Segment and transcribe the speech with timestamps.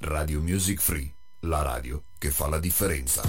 [0.00, 3.20] Radio Music Free, la radio che fa la differenza.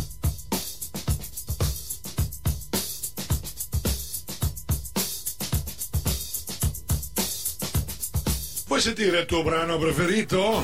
[8.67, 10.63] Vuoi sentire il tuo brano preferito?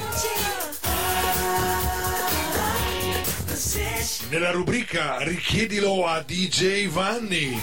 [4.29, 7.59] Nella rubrica Richiedilo a DJ Vanni.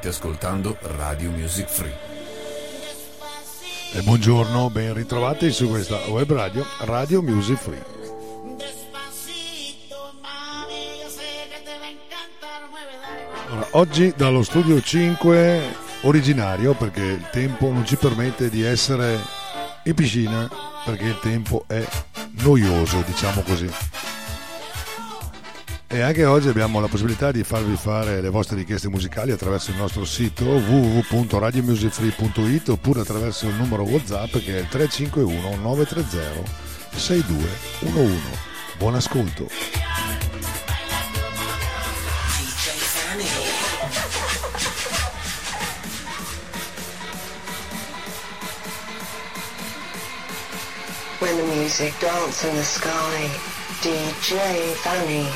[0.02, 1.96] State ascoltando Radio Music Free.
[3.92, 7.84] E buongiorno, ben ritrovati su questa web radio, Radio Music Free.
[13.46, 15.62] Allora, oggi dallo studio 5
[16.02, 19.20] originario perché il tempo non ci permette di essere
[19.84, 20.50] in piscina
[20.84, 21.86] perché il tempo è
[22.42, 23.70] noioso, diciamo così.
[25.94, 29.76] E anche oggi abbiamo la possibilità di farvi fare le vostre richieste musicali attraverso il
[29.76, 36.48] nostro sito www.radiomusicfree.it oppure attraverso il numero WhatsApp che è il 351 930
[36.96, 38.20] 6211.
[38.78, 39.50] Buon ascolto.
[51.18, 53.28] When the music dance in the sky,
[53.82, 55.28] DJ Fanny,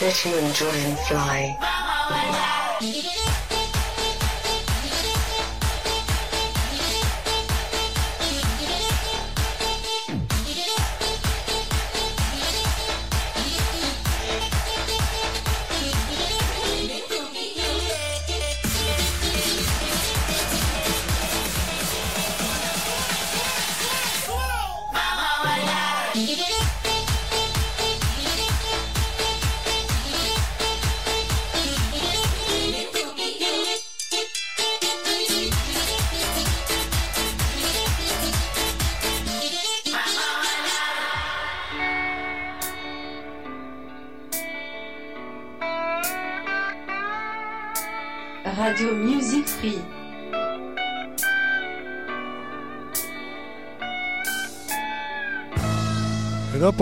[0.00, 3.05] let you enjoy and fly.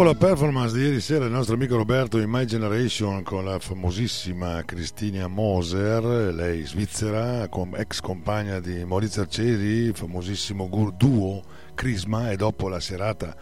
[0.04, 4.62] La performance di ieri sera il nostro amico Roberto in My Generation con la famosissima
[4.62, 6.04] Cristina Moser,
[6.34, 11.42] lei svizzera, ex compagna di Maurizio Arcieri, famosissimo duo
[11.74, 13.34] Crisma e dopo la serata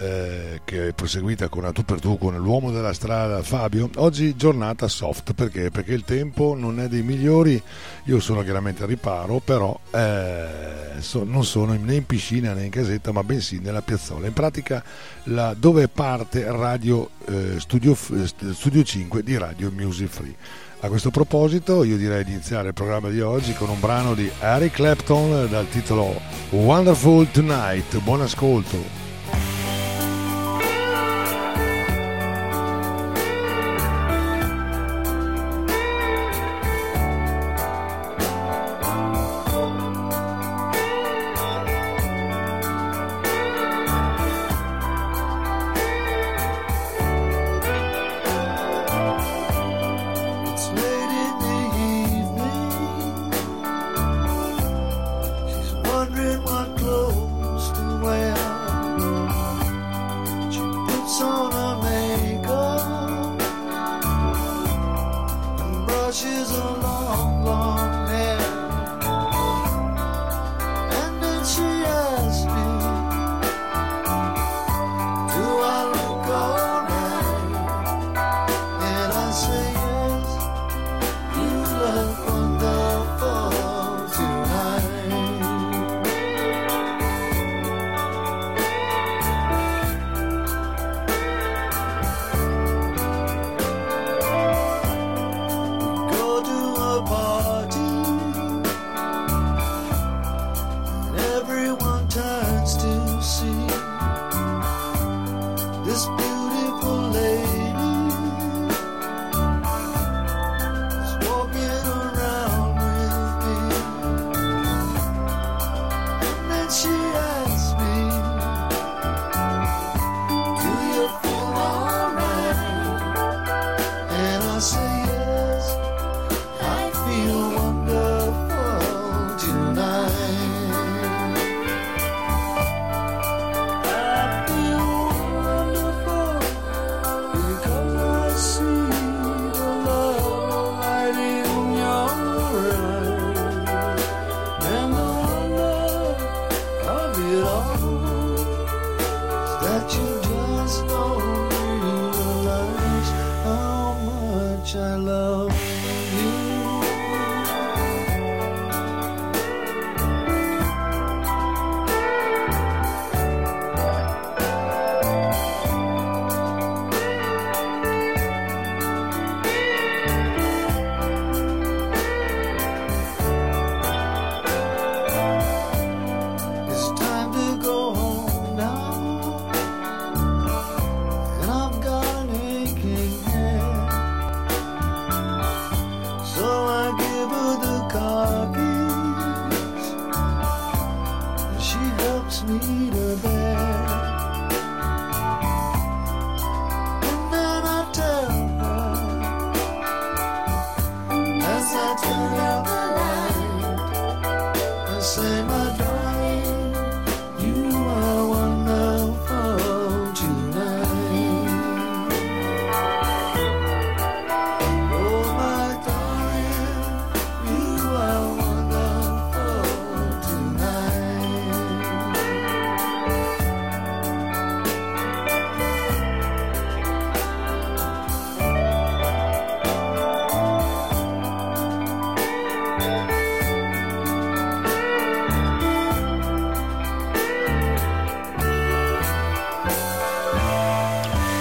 [0.00, 3.90] eh, che è proseguita con a tu per tu con l'uomo della strada Fabio.
[3.96, 5.70] Oggi giornata soft perché?
[5.70, 7.62] Perché il tempo non è dei migliori.
[8.04, 12.70] Io sono chiaramente a riparo, però eh, so, non sono né in piscina né in
[12.70, 14.26] casetta, ma bensì nella piazzola.
[14.26, 14.82] In pratica
[15.24, 20.34] la, dove parte Radio eh, Studio, Studio 5 di Radio Music Free.
[20.82, 24.30] A questo proposito io direi di iniziare il programma di oggi con un brano di
[24.40, 26.18] Harry Clapton dal titolo
[26.48, 27.98] Wonderful Tonight.
[27.98, 29.09] Buon ascolto.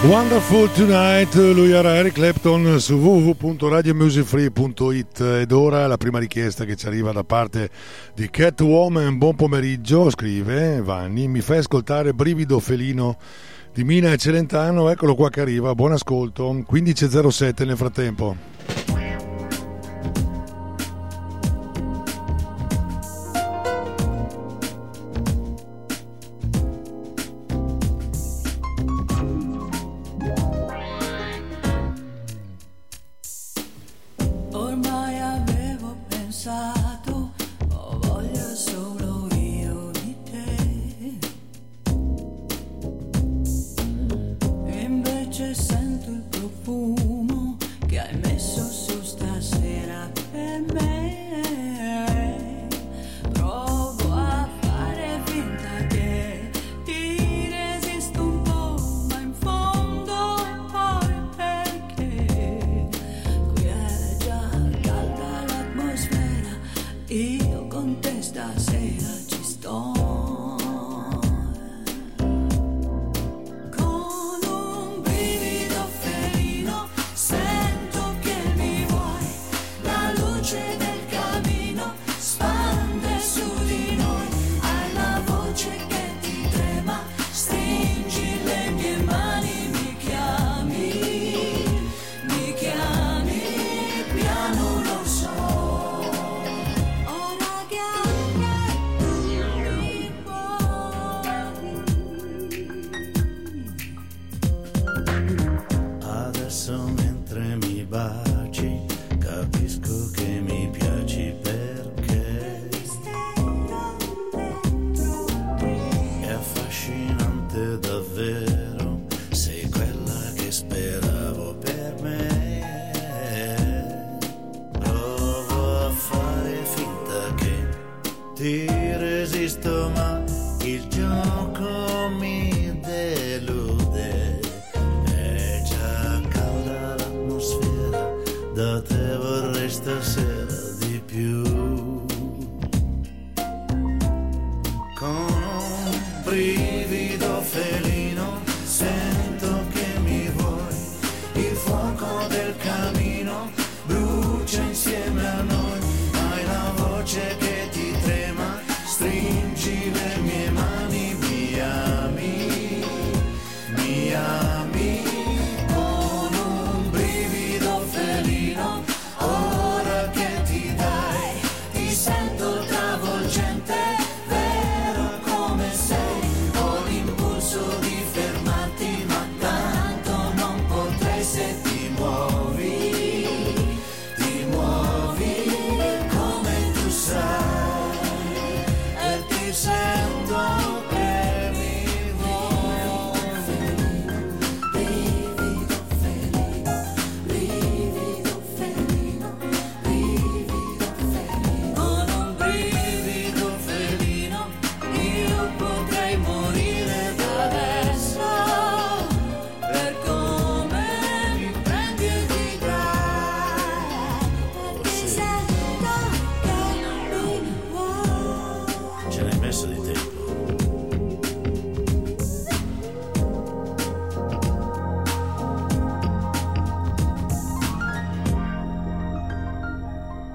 [0.01, 6.87] Wonderful Tonight, lui era Eric Clapton su www.radiomusicfree.it ed ora la prima richiesta che ci
[6.87, 7.69] arriva da parte
[8.15, 13.17] di Catwoman, buon pomeriggio, scrive Vanni, mi fai ascoltare Brivido Felino
[13.73, 18.78] di Mina e Celentano, eccolo qua che arriva, buon ascolto, 15.07 nel frattempo.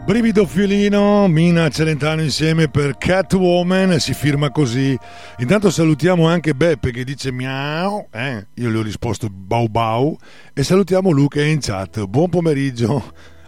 [0.04, 4.94] Brivido Fiolino, Mina Celentano insieme per Catwoman, si firma così.
[5.38, 8.48] Intanto salutiamo anche Beppe che dice miau, eh?
[8.56, 10.14] io gli ho risposto bau bau
[10.52, 12.04] e salutiamo Luca in chat.
[12.04, 13.02] Buon pomeriggio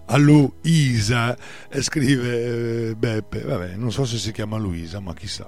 [0.07, 1.37] a Luisa,
[1.69, 5.47] e scrive eh, Beppe, vabbè, non so se si chiama Luisa, ma chissà.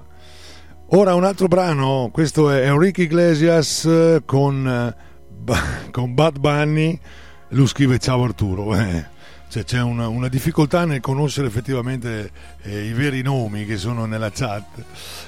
[0.89, 5.55] Ora un altro brano, questo è Enrique Iglesias eh, con, eh,
[5.89, 6.99] con Bad Bunny,
[7.49, 9.17] lui scrive ciao Arturo, eh.
[9.49, 12.29] Cioè, c'è una, una difficoltà nel conoscere effettivamente
[12.61, 14.63] eh, i veri nomi che sono nella chat.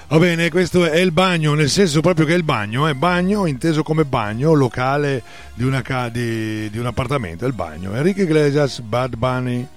[0.10, 3.48] Va bene, questo è il bagno, nel senso proprio che è il bagno, è bagno
[3.48, 5.24] inteso come bagno locale
[5.56, 7.96] di, una di, di un appartamento, è il bagno.
[7.96, 9.68] Enrique Iglesias, Bad Bunny,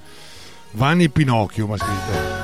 [0.73, 2.43] Vanni Pinocchio, ma scritto.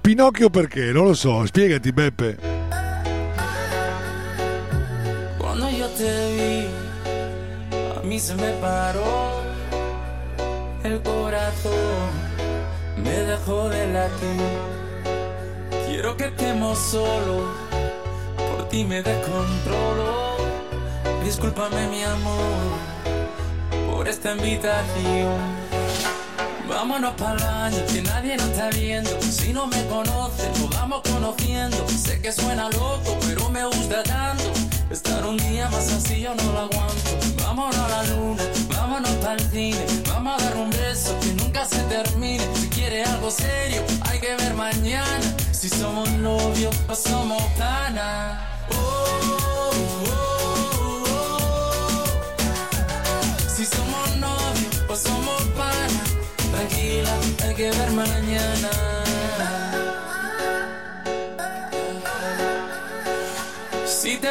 [0.00, 0.90] Pinocchio perché?
[0.90, 2.51] Non lo so, spiegati Beppe.
[8.02, 9.42] A mí se me paró
[10.82, 12.10] el corazón,
[12.96, 14.40] me dejó de latir.
[15.86, 17.44] Quiero que estemos solos,
[18.36, 20.36] por ti me descontrolo.
[21.24, 22.72] Discúlpame mi amor
[23.90, 25.38] por esta invitación.
[26.68, 29.22] Vámonos para el baño, que nadie nos está viendo.
[29.22, 31.76] Si no me conoce, nos vamos conociendo.
[31.88, 34.50] Sé que suena loco, pero me gusta tanto.
[34.92, 37.10] Estar un día más así yo no lo aguanto.
[37.42, 39.86] Vámonos a la luna, vámonos para el cine.
[40.06, 42.44] Vamos a dar un beso que nunca se termine.
[42.54, 45.34] Si quiere algo serio, hay que ver mañana.
[45.50, 48.66] Si somos novios o somos pana.
[48.70, 48.74] Oh,
[49.30, 50.04] oh,
[51.08, 52.04] oh.
[53.48, 56.04] Si somos novios o somos pana.
[56.52, 59.01] Tranquila, hay que ver mañana.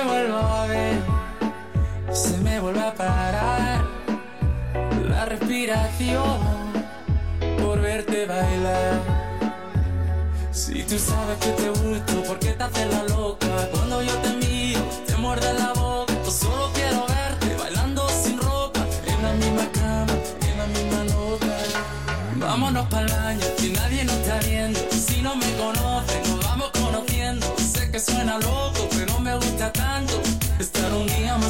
[0.01, 0.99] Te vuelvo a ver,
[2.11, 3.85] se me vuelve a parar
[5.07, 6.39] la respiración
[7.61, 8.99] por verte bailar.
[10.51, 13.47] Si tú sabes que te gusto, ¿por qué te haces la loca?
[13.71, 16.13] Cuando yo te miro, te muerde la boca.
[16.25, 20.13] Solo quiero verte bailando sin ropa, en la misma cama,
[20.49, 21.57] en la misma nota.
[22.37, 24.79] Vámonos el baño, que nadie nos está viendo.
[24.89, 27.45] Si no me conocen, nos vamos conociendo.
[27.57, 28.89] Sé que suena loco,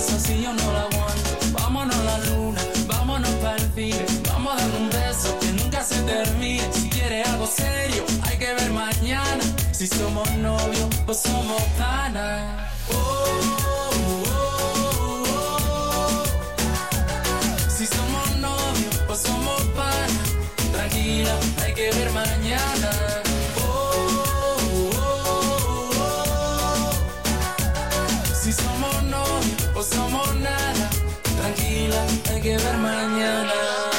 [0.09, 1.29] así yo no lo aguanto.
[1.53, 4.05] Vámonos a la luna, vámonos para el cine.
[4.27, 6.67] Vamos a dar un beso que nunca se termine.
[6.73, 9.43] Si quiere algo serio, hay que ver mañana.
[9.71, 12.69] Si somos novios o somos pana.
[12.89, 13.70] Oh, oh,
[32.41, 33.90] que ver mañana.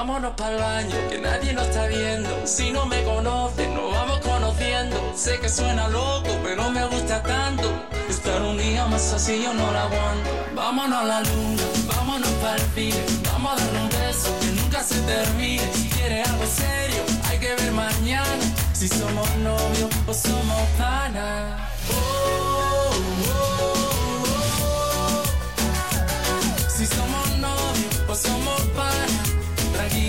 [0.00, 2.30] Vámonos para el baño, que nadie nos está viendo.
[2.46, 4.96] Si no me conocen, nos vamos conociendo.
[5.14, 7.70] Sé que suena loco, pero me gusta tanto.
[8.08, 10.30] Estar un día más así yo no la aguanto.
[10.54, 13.04] Vámonos a la luna, vámonos para el cine.
[13.30, 15.70] Vamos a dar un beso que nunca se termine.
[15.74, 18.44] Si quiere algo serio, hay que ver mañana.
[18.72, 21.58] Si somos novios o somos pana.
[21.90, 22.19] Oh, oh,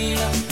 [0.02, 0.51] freedom.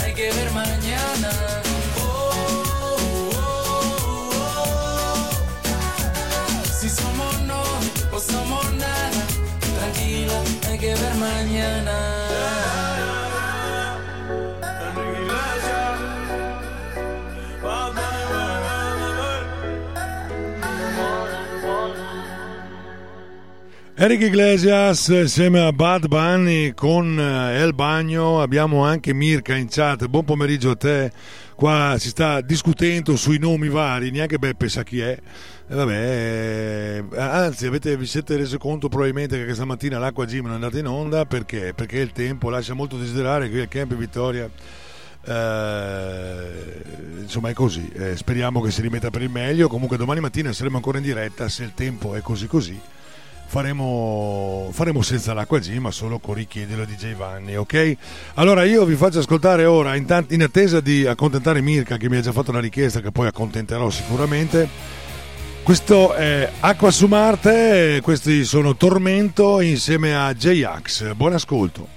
[24.02, 30.06] Eric Iglesias insieme a Bad Bunny con eh, El Bagno, abbiamo anche Mirka in chat,
[30.06, 31.12] buon pomeriggio a te,
[31.54, 35.20] qua si sta discutendo sui nomi vari, neanche Beppe sa chi è,
[35.68, 40.44] E vabbè, eh, anzi avete, vi siete resi conto probabilmente che questa mattina l'acqua Gym
[40.44, 41.26] non è andata in onda.
[41.26, 41.74] Perché?
[41.74, 43.50] Perché il tempo lascia molto desiderare.
[43.50, 44.48] Qui al Camp Vittoria.
[45.26, 46.44] Eh,
[47.20, 47.86] insomma è così.
[47.92, 49.68] Eh, speriamo che si rimetta per il meglio.
[49.68, 52.80] Comunque domani mattina saremo ancora in diretta se il tempo è così così
[53.50, 57.96] faremo, faremo senza l'acqua G ma solo con richiedilo di J Vanni ok?
[58.34, 62.16] Allora io vi faccio ascoltare ora in, tant- in attesa di accontentare Mirka che mi
[62.16, 64.68] ha già fatto una richiesta che poi accontenterò sicuramente.
[65.64, 71.14] Questo è Acqua su Marte questi sono Tormento insieme a J-Ax.
[71.14, 71.88] Buon ascolto.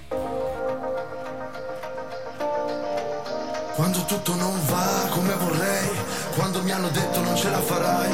[3.76, 5.88] Quando tutto non va come vorrei,
[6.34, 8.13] quando mi hanno detto non ce la farai,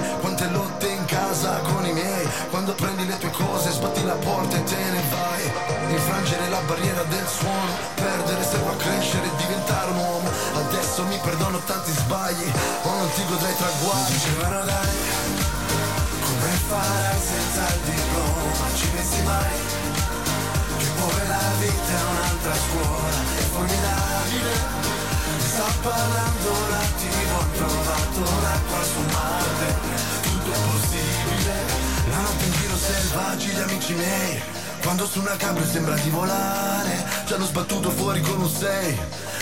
[8.80, 12.50] crescere e diventare un uomo, adesso mi perdono tanti sbagli,
[12.82, 14.96] o non ti godrei traguardi, dicevano dai,
[16.24, 19.56] come farai senza il diploma, ci pensi mai,
[20.78, 24.78] che poi la vita è un'altra scuola, è formidabile.
[25.50, 29.68] Sta parlando la TV, ho trovato l'acqua su Marte.
[30.22, 31.54] Tutto è possibile.
[32.08, 37.04] La notte in giro selvaggi gli amici miei Quando su una cabrio sembra di volare
[37.26, 38.98] Ci hanno sbattuto fuori con un 6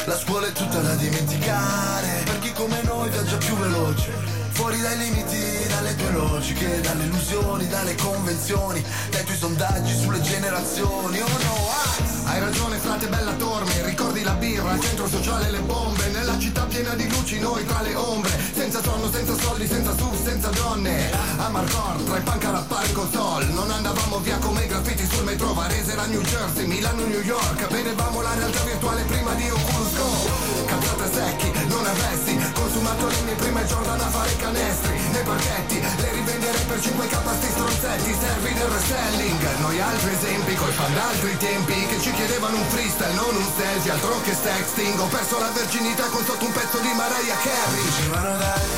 [0.07, 4.99] La scuola è tutta da dimenticare Per chi come noi viaggia più veloce Fuori dai
[4.99, 11.21] limiti, dalle tue logiche, dalle illusioni, dalle convenzioni, dai tuoi sondaggi sulle generazioni.
[11.21, 15.61] Oh no, ah, hai ragione, frate bella dormi, ricordi la birra, il centro sociale, le
[15.61, 19.97] bombe, nella città piena di luci, noi tra le ombre, senza sonno, senza soldi, senza
[19.97, 21.09] SUV, senza donne.
[21.37, 25.23] A Marcor, tra i punk a rappare console, non andavamo via come i graffiti sul
[25.23, 29.95] metro, Varese era New Jersey, Milano, New York, vedevamo la realtà virtuale prima di Oculus
[29.95, 30.67] Go.
[30.67, 32.38] Cazzate secchi, non avessi,
[32.69, 38.17] consumato le mie prime a fare canestri, nei parchetti, le rivenderei per 5k sti stronzetti,
[38.21, 39.57] servi del reselling.
[39.61, 43.91] Noi altri esempi, coi fan d'altri tempi, che ci chiedevano un freestyle, non un selfie,
[43.91, 44.99] altro che sexting.
[45.01, 47.83] Ho perso la verginità con sotto un pezzo di Mariah Carey.
[47.85, 48.69] Dicevano dai,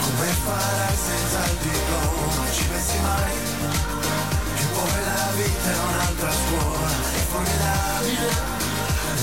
[0.00, 2.50] come farai senza il diploma?
[2.52, 3.32] Ci pensi mai?
[4.56, 8.61] Che poi la vita è un'altra scuola, è formidabile.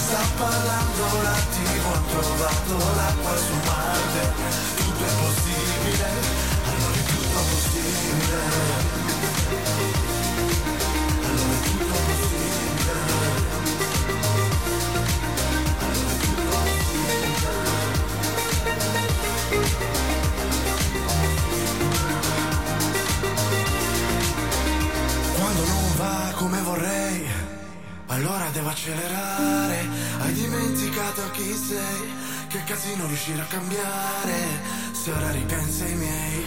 [0.10, 4.34] Sta parlando la TV, ho trovato l'acqua su Marte.
[4.76, 6.10] Tutto è possibile,
[6.66, 8.99] allora è tutto possibile.
[33.20, 34.38] Riuscire a cambiare.
[34.92, 36.46] Se ora ripensi ai miei,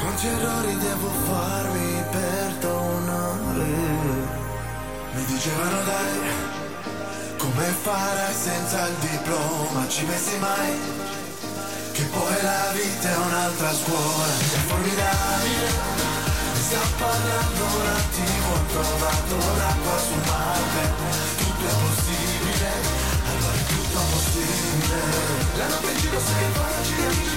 [0.00, 3.64] quanti errori devo farmi perdonare.
[5.12, 6.30] Mi dicevano dai,
[7.36, 9.86] come farai senza il diploma?
[9.86, 10.72] Ci pensi mai?
[11.92, 15.94] Che poi la vita è un'altra scuola, è formidabile.
[16.54, 20.82] Sta parlando la TV, ho trovato l'acqua su Marte.
[21.36, 23.05] Tutto è possibile,
[24.36, 25.56] possibile.
[25.56, 25.92] La notte
[26.52, 27.34] facile.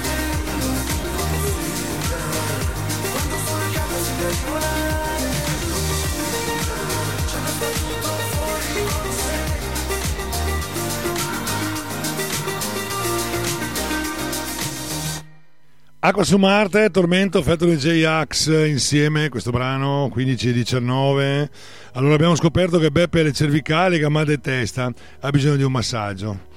[16.02, 21.50] Acqua su Marte, Tormento, Factory J-Ax insieme, questo brano 15 e 19.
[21.94, 25.74] Allora abbiamo scoperto che Beppe ha le cervicali, gamma e testa, ha bisogno di un
[25.74, 26.49] massaggio.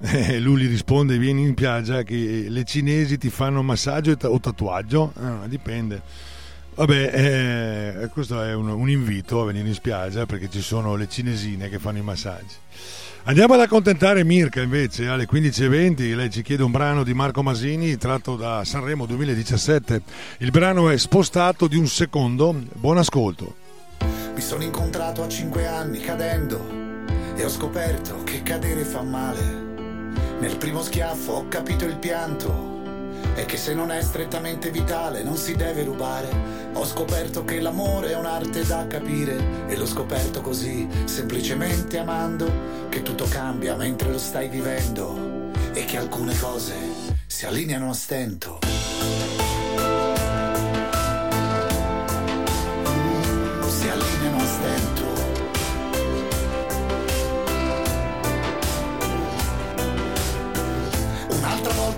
[0.00, 5.12] E lui gli risponde: Vieni in spiaggia che le cinesi ti fanno massaggio o tatuaggio?
[5.16, 6.02] Ah, dipende.
[6.74, 11.08] Vabbè, eh, questo è un, un invito a venire in spiaggia perché ci sono le
[11.08, 12.54] cinesine che fanno i massaggi.
[13.26, 16.14] Andiamo ad accontentare Mirka invece alle 15.20.
[16.14, 20.02] Lei ci chiede un brano di Marco Masini tratto da Sanremo 2017.
[20.38, 22.54] Il brano è spostato di un secondo.
[22.74, 23.54] Buon ascolto.
[24.34, 26.82] Mi sono incontrato a cinque anni cadendo
[27.34, 29.63] e ho scoperto che cadere fa male.
[30.38, 32.72] Nel primo schiaffo ho capito il pianto
[33.34, 36.28] e che se non è strettamente vitale non si deve rubare.
[36.74, 42.50] Ho scoperto che l'amore è un'arte da capire e l'ho scoperto così, semplicemente amando,
[42.88, 46.74] che tutto cambia mentre lo stai vivendo e che alcune cose
[47.26, 49.43] si allineano a stento.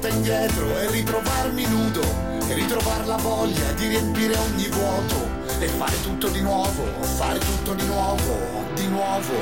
[0.06, 2.02] Volta indietro e ritrovarmi nudo
[2.48, 6.84] e ritrovare la voglia di riempire ogni vuoto e fare tutto di nuovo,
[7.16, 9.34] fare tutto di nuovo, di nuovo,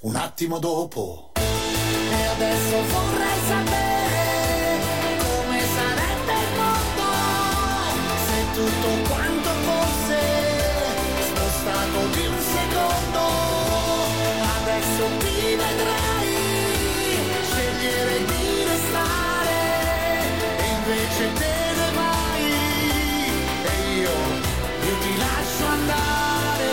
[0.00, 1.32] un attimo dopo.
[1.34, 4.80] E adesso vorrei sapere
[5.18, 7.08] come sarebbe il mondo
[8.26, 10.18] se tutto quanto fosse
[11.28, 13.24] spostato di un secondo.
[14.60, 16.36] Adesso ti vedrai
[17.50, 18.35] scegliere di
[21.18, 21.54] e invece te
[23.64, 26.64] e io, io ti lascio andare.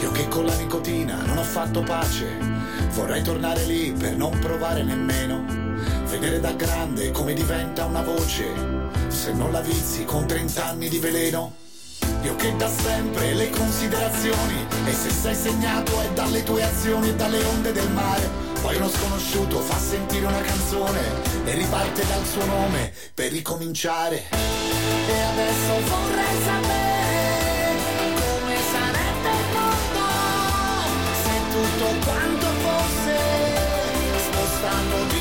[0.00, 2.36] Io che con la nicotina non ho fatto pace,
[2.94, 5.44] vorrei tornare lì per non provare nemmeno.
[6.06, 8.44] Vedere da grande come diventa una voce,
[9.08, 11.63] se non la vizi con 30 anni di veleno.
[12.24, 17.14] Io che da sempre le considerazioni, e se sei segnato è dalle tue azioni e
[17.14, 18.26] dalle onde del mare.
[18.62, 21.00] Poi uno sconosciuto fa sentire una canzone
[21.44, 24.22] e riparte dal suo nome per ricominciare.
[25.06, 30.06] E adesso vorrei sapere come sarebbe il mondo
[31.24, 33.16] se tutto quanto fosse
[34.16, 35.13] spostando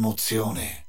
[0.00, 0.88] emozione.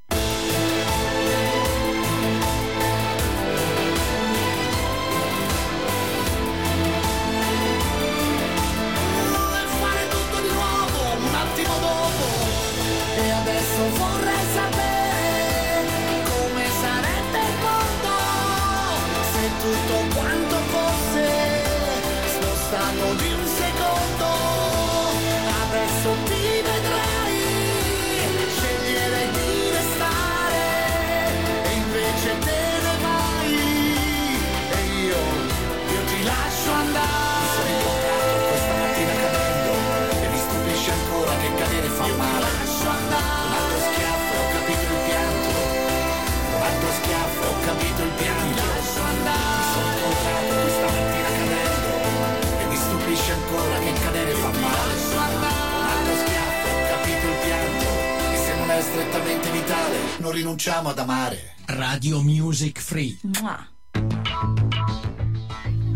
[60.91, 61.55] ad amare.
[61.67, 63.17] Radio Music Free.
[63.39, 63.65] Mua.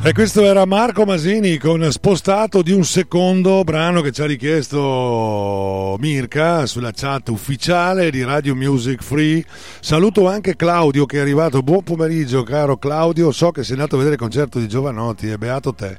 [0.02, 5.98] E questo era Marco Masini con Spostato di un secondo brano che ci ha richiesto
[6.00, 9.44] Mirka sulla chat ufficiale di Radio Music Free.
[9.82, 11.62] Saluto anche Claudio che è arrivato.
[11.62, 15.38] Buon pomeriggio caro Claudio, so che sei andato a vedere il concerto di Giovanotti e
[15.38, 15.98] beato te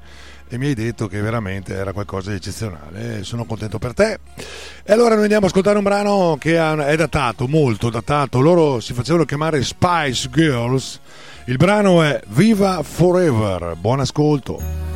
[0.48, 3.18] e mi hai detto che veramente era qualcosa di eccezionale.
[3.18, 4.18] Eh, sono contento per te.
[4.84, 8.40] E allora noi andiamo ad ascoltare un brano che è datato, molto datato.
[8.40, 11.00] Loro si facevano chiamare Spice Girls.
[11.46, 13.74] Il brano è Viva Forever.
[13.76, 14.95] Buon ascolto.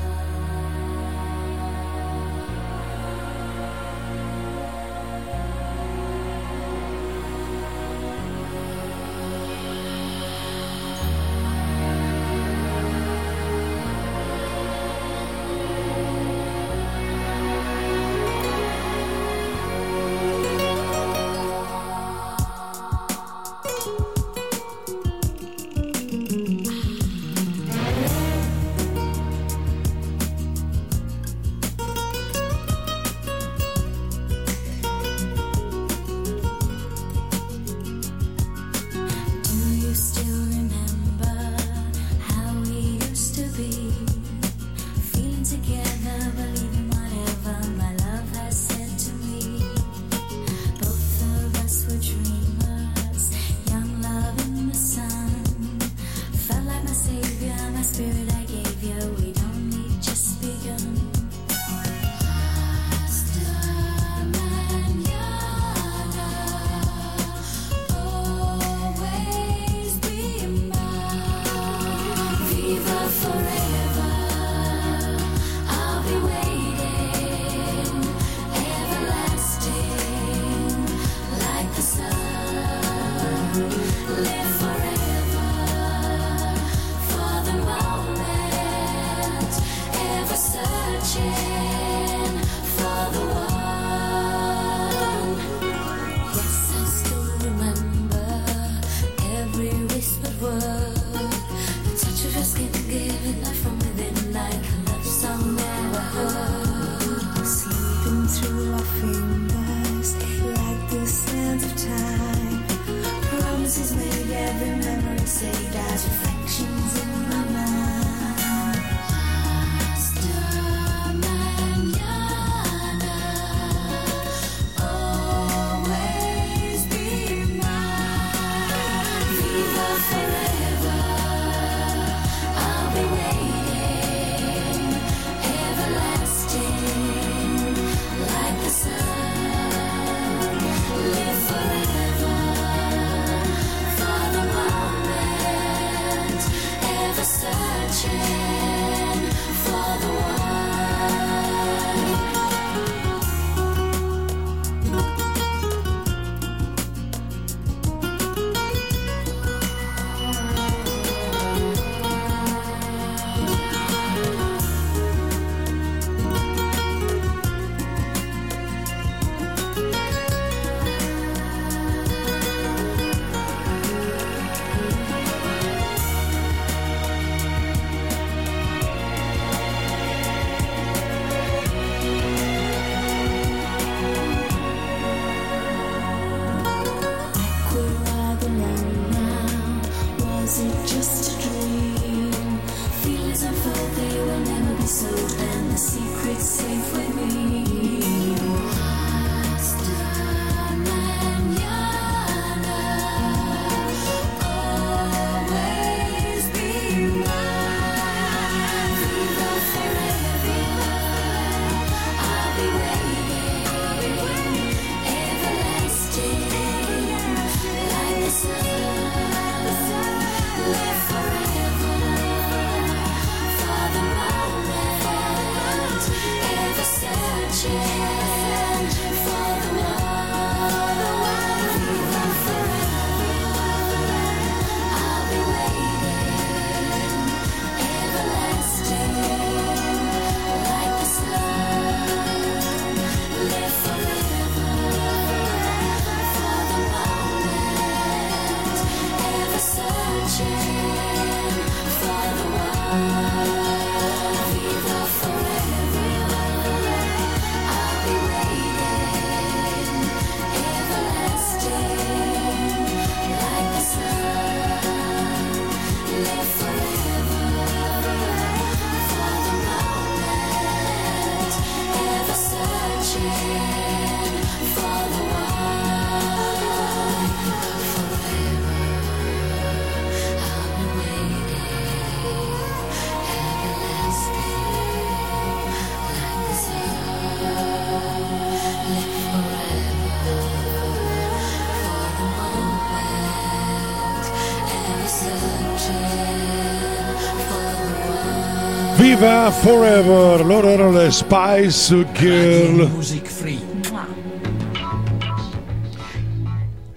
[299.20, 302.88] Viva Forever, loro erano le Spice Girl.
[302.88, 303.60] Music Free.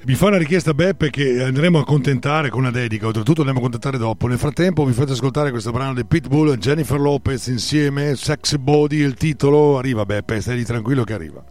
[0.06, 3.64] Mi fa una richiesta Beppe che andremo a contentare con una dedica, oltretutto andremo a
[3.64, 4.28] contentare dopo.
[4.28, 9.00] Nel frattempo vi faccio ascoltare questo brano di Pitbull e Jennifer Lopez insieme, Sexy Body,
[9.00, 9.78] il titolo.
[9.78, 11.44] Arriva Beppe, stai lì tranquillo che arriva.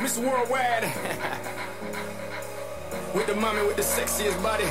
[0.00, 0.18] Mr.
[0.18, 1.01] Worldwide.
[3.26, 4.64] With the mommy with the sexiest body.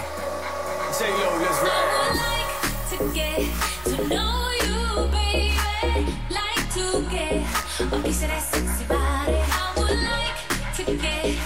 [0.98, 2.48] J Lo, let's ride.
[2.90, 3.48] to get
[3.86, 6.12] to know you, baby.
[6.30, 7.46] Like to get
[7.80, 9.38] a piece of that sexy body.
[9.40, 10.40] I would like
[10.76, 11.41] to get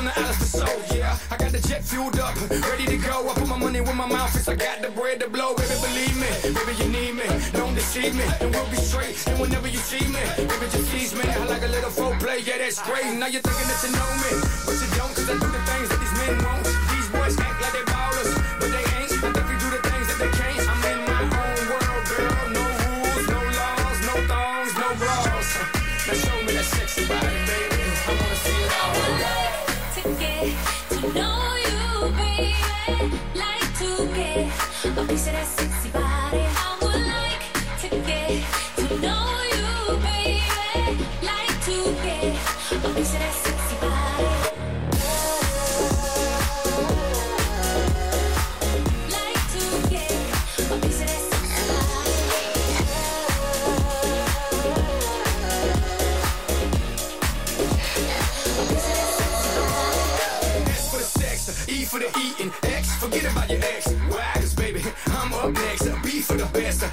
[0.00, 1.18] got the islands for soul, yeah.
[1.30, 2.34] I got the jet fueled up,
[2.70, 3.28] ready to go.
[3.28, 4.48] I put my money where my mouth is.
[4.48, 5.74] I got the bread to blow, baby.
[5.80, 7.28] Believe me, baby, you need me.
[7.52, 9.16] Don't deceive me, and we'll be straight.
[9.28, 11.24] And whenever you see me, baby, just tease me.
[11.24, 13.04] I like a little foreplay, yeah, that's great.
[13.18, 14.30] Now you're thinking that you know me,
[14.64, 16.64] but you don't, cause I do the things that these men won't.
[16.64, 17.49] These boys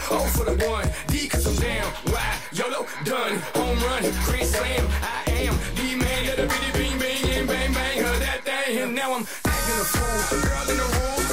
[0.10, 1.92] O for the one, D cause I'm down.
[2.12, 2.40] Why?
[2.54, 4.88] YOLO, done, home run, grand slam.
[5.02, 8.78] I am the man, yeah, the bitty bing bing and bang bang, heard that thing.
[8.78, 11.27] And now I'm acting a fool, girl in the rules.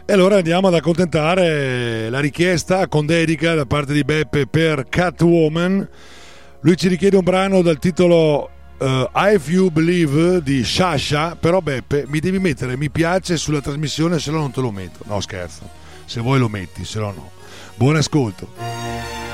[0.06, 5.88] e allora andiamo ad accontentare la richiesta con dedica da parte di Beppe per Catwoman.
[6.60, 12.04] Lui ci richiede un brano dal titolo uh, I You Believe di Sasha, però Beppe
[12.08, 15.06] mi devi mettere mi piace sulla trasmissione se no non te lo metto.
[15.06, 15.62] No scherzo,
[16.04, 17.32] se vuoi lo metti, se no no.
[17.76, 19.29] Buon ascolto.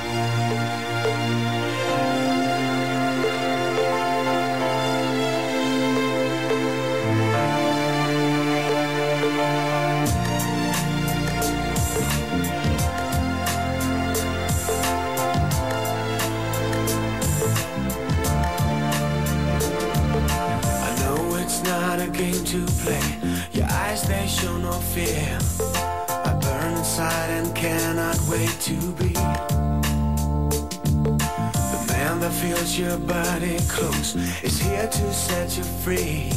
[32.78, 34.14] Your body close.
[34.42, 36.30] Is here to set you free,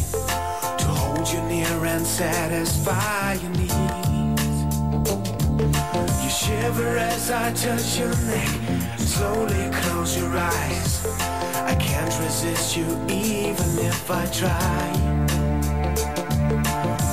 [0.77, 4.57] to hold you near and satisfy your needs.
[6.23, 8.97] You shiver as I touch your neck.
[8.97, 11.05] Slowly close your eyes.
[11.55, 14.91] I can't resist you even if I try.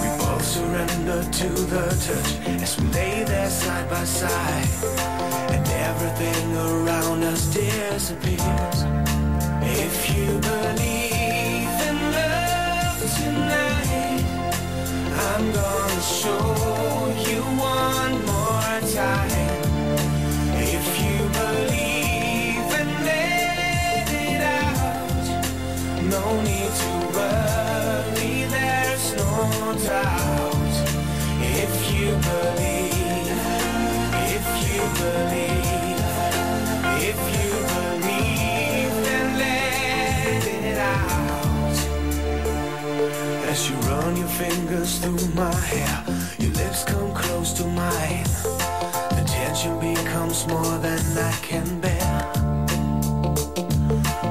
[0.02, 4.68] We both surrender to the touch as we lay there side by side.
[5.50, 9.05] And everything around us disappears.
[13.36, 14.24] Tonight,
[15.28, 16.48] I'm gonna show
[17.28, 17.40] you
[17.76, 19.30] one more time.
[20.74, 25.26] If you believe and let it out,
[26.14, 29.32] no need to worry, there's no
[29.92, 30.74] doubt.
[31.64, 33.38] If you believe,
[34.36, 35.55] if you believe,
[44.26, 46.04] your fingers through my hair,
[46.38, 48.24] your lips come close to mine.
[49.14, 52.32] The tension becomes more than I can bear.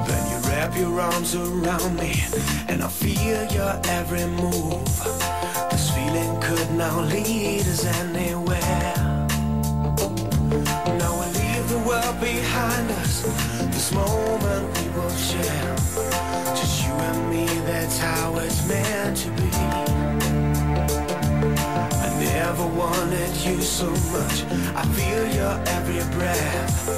[0.06, 2.12] Then you wrap your arms around me,
[2.68, 4.84] and I feel your every move.
[5.70, 8.94] This feeling could now lead us anywhere.
[11.00, 13.22] Now we leave the world behind us.
[13.74, 15.76] This moment we will share.
[16.54, 19.55] Just you and me, that's how it's meant to be.
[22.76, 24.44] Wanted you so much.
[24.74, 26.88] I feel your every breath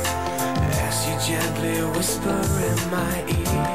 [0.87, 3.68] as you gently whisper in my ear.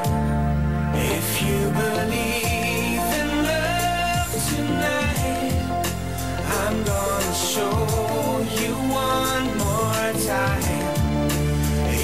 [1.16, 5.56] If you believe in love tonight,
[6.62, 7.78] I'm gonna show
[8.60, 8.74] you
[9.08, 10.86] one more time.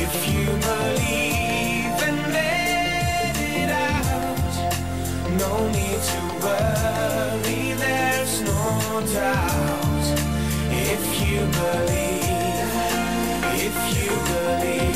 [0.04, 4.54] If you believe and let it out,
[5.43, 9.78] no need to worry, there's no doubt.
[10.92, 12.74] If you believe,
[13.62, 14.89] if you believe,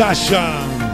[0.00, 0.88] Shasha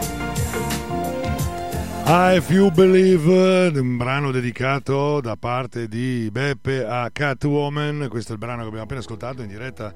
[2.35, 8.07] If You Believe, un brano dedicato da parte di Beppe a Catwoman.
[8.09, 9.93] Questo è il brano che abbiamo appena ascoltato in diretta.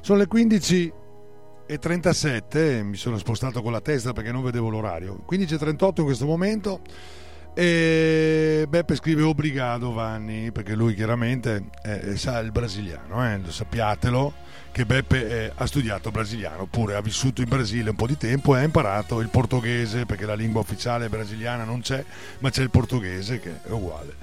[0.00, 0.92] Sono le 15
[1.66, 2.82] e 37.
[2.84, 5.16] Mi sono spostato con la testa perché non vedevo l'orario.
[5.26, 6.80] 15 e 38 in questo momento.
[7.56, 14.32] E Beppe scrive obrigado Vanni perché lui chiaramente eh, sa il brasiliano, eh, lo sappiatelo
[14.72, 18.56] che Beppe eh, ha studiato brasiliano oppure ha vissuto in Brasile un po' di tempo
[18.56, 22.04] e ha imparato il portoghese perché la lingua ufficiale brasiliana non c'è
[22.40, 24.16] ma c'è il portoghese che è uguale.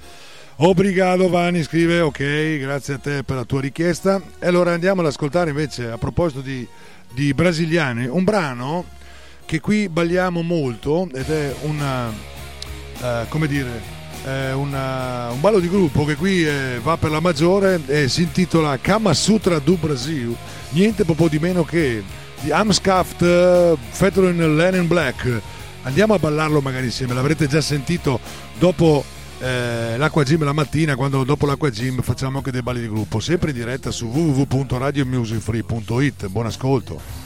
[0.58, 5.08] Obrigado Vanni scrive ok grazie a te per la tua richiesta e allora andiamo ad
[5.08, 6.68] ascoltare invece a proposito di,
[7.14, 8.84] di brasiliani un brano
[9.46, 12.12] che qui balliamo molto ed è una,
[13.02, 13.97] eh, come dire,
[14.54, 18.78] una- un ballo di gruppo che qui eh, va per la maggiore e si intitola
[18.78, 20.36] Kama Sutra do Brasil,
[20.70, 22.04] niente proprio di meno che
[22.41, 25.41] di Amscaft eh, featuring Lennon Black.
[25.84, 28.20] Andiamo a ballarlo magari insieme, l'avrete già sentito
[28.60, 29.04] dopo
[29.39, 33.20] eh, l'acqua gym la mattina, quando dopo l'acqua gym facciamo anche dei balli di gruppo,
[33.20, 36.28] sempre in diretta su www.radiomusicfree.it.
[36.28, 37.21] Buon ascolto.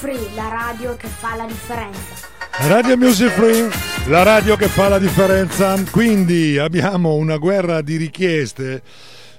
[0.00, 2.26] Free, la radio che fa la differenza.
[2.68, 3.68] Radio Music Free,
[4.06, 5.76] la radio che fa la differenza.
[5.90, 8.80] Quindi abbiamo una guerra di richieste.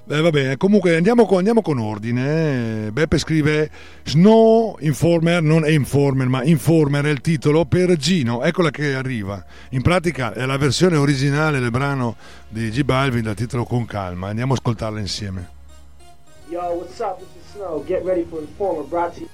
[0.08, 2.86] Eh, vabbè, comunque andiamo con, andiamo con ordine.
[2.86, 2.92] eh.
[2.92, 3.70] Beppe scrive
[4.04, 8.44] Snow Informer, non è Informer, ma Informer è il titolo per Gino.
[8.44, 9.44] Eccola che arriva.
[9.70, 12.14] In pratica è la versione originale del brano
[12.46, 14.28] di G Balvin dal titolo Con calma.
[14.28, 15.48] Andiamo a ascoltarla insieme.
[16.48, 17.18] Yo, what's up?
[17.18, 17.82] This is Snow.
[17.84, 19.28] Get ready for Informer, brought to you.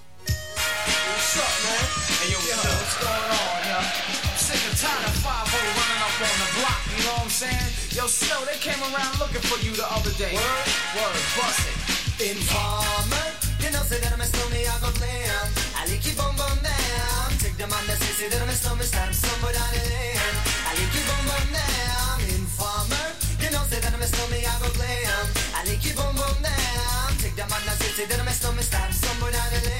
[1.28, 1.84] What's up, man?
[2.24, 2.72] Hey, yo, what's up?
[2.72, 3.76] What's going on, yo?
[3.84, 7.36] I'm sick and tired of 5 running up on the block, you know what I'm
[7.36, 7.68] saying?
[7.92, 10.32] Yo, Snow, they came around looking for you the other day.
[10.32, 10.68] Word?
[10.96, 12.32] Word, bust it.
[12.32, 13.28] Informer,
[13.60, 15.44] you know, say that I'm a snowman, I go glam.
[15.76, 17.28] I like you boom boom down.
[17.36, 20.32] Take the man that say, say that I'm a snowman, stand somewhere down the lane.
[20.64, 22.24] I like you boom boom down.
[22.24, 23.04] Informer,
[23.44, 25.24] you know, say that I'm a snowman, I go glam.
[25.52, 27.20] I like you boom boom down.
[27.20, 29.77] Take the man that say, say that I'm a snowman, stand somewhere down the lane.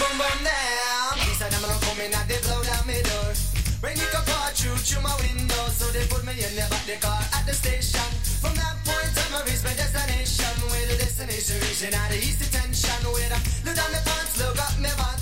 [0.00, 1.12] You boom boom down.
[1.28, 3.36] These are them, I'm coming out, they blow down my door.
[3.84, 4.24] Bring it up,
[4.56, 7.52] choo choo my window, so they put me in the back the car at the
[7.52, 8.08] station.
[8.40, 10.56] From that point on, I reached my destination.
[10.72, 13.12] Where the destination reaching out the east detention.
[13.12, 15.19] Where I look down the pants, look up my bottom,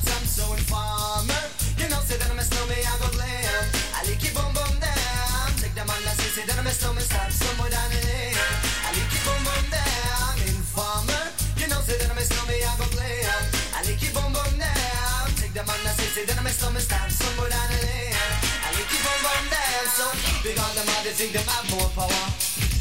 [15.66, 18.14] man that say, say that I'm a snowman, stop somewhere down the lane.
[18.14, 19.86] I lick it boom boom down.
[19.90, 20.06] So,
[20.44, 22.24] big on them, they think them have more power.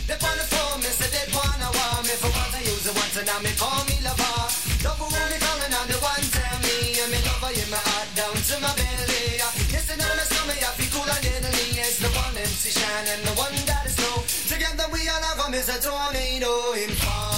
[0.07, 2.95] They on the phone, me say they wanna want me for once I use it
[2.95, 4.39] once and now me call me lover.
[4.85, 8.07] Love who me calling on the one tell me and me lover in my heart
[8.15, 9.41] down to my belly.
[9.67, 11.75] Yes, and my stomach I feel cool and deadly.
[11.75, 14.23] It's the one MC shine and the one that is slow.
[14.47, 17.36] Together we all have a a tornado in You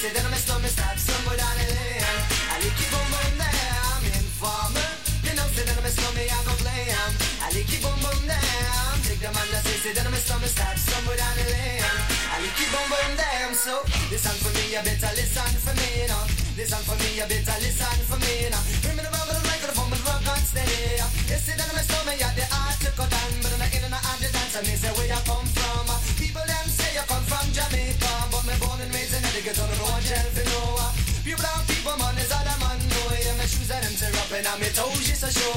[0.00, 2.04] man that say, say that I'm a snowman, stop somewhere down the lane.
[2.48, 4.00] I lick it boom boom down.
[4.16, 4.88] Informer.
[5.28, 7.10] You know, say that I'm a snowman, I go glam.
[7.44, 8.92] I lick it boom boom down.
[9.04, 11.84] Take the man that say, say that I'm a snowman, stop somewhere down the lane.
[12.32, 13.52] I lick it boom boom down.
[13.52, 16.24] So, listen for me, you better listen for me, now.
[16.56, 18.62] Listen for me, you better listen for me, now.
[18.80, 20.96] Bring me the rubber, the microphone, but rock on steady.
[21.28, 23.72] You say that I'm a snowman, yeah, the art to cut down, but I'm not
[23.76, 25.84] in and out the dance, and they say where you come from.
[26.16, 28.12] People them say you come from Jamaica,
[29.32, 32.62] me and raised in Connecticut, don't know what you brown people, man, is all I'm
[32.64, 33.12] on, know.
[33.14, 35.52] Yeah, my shoes are them tear up, and I'm toes just a show.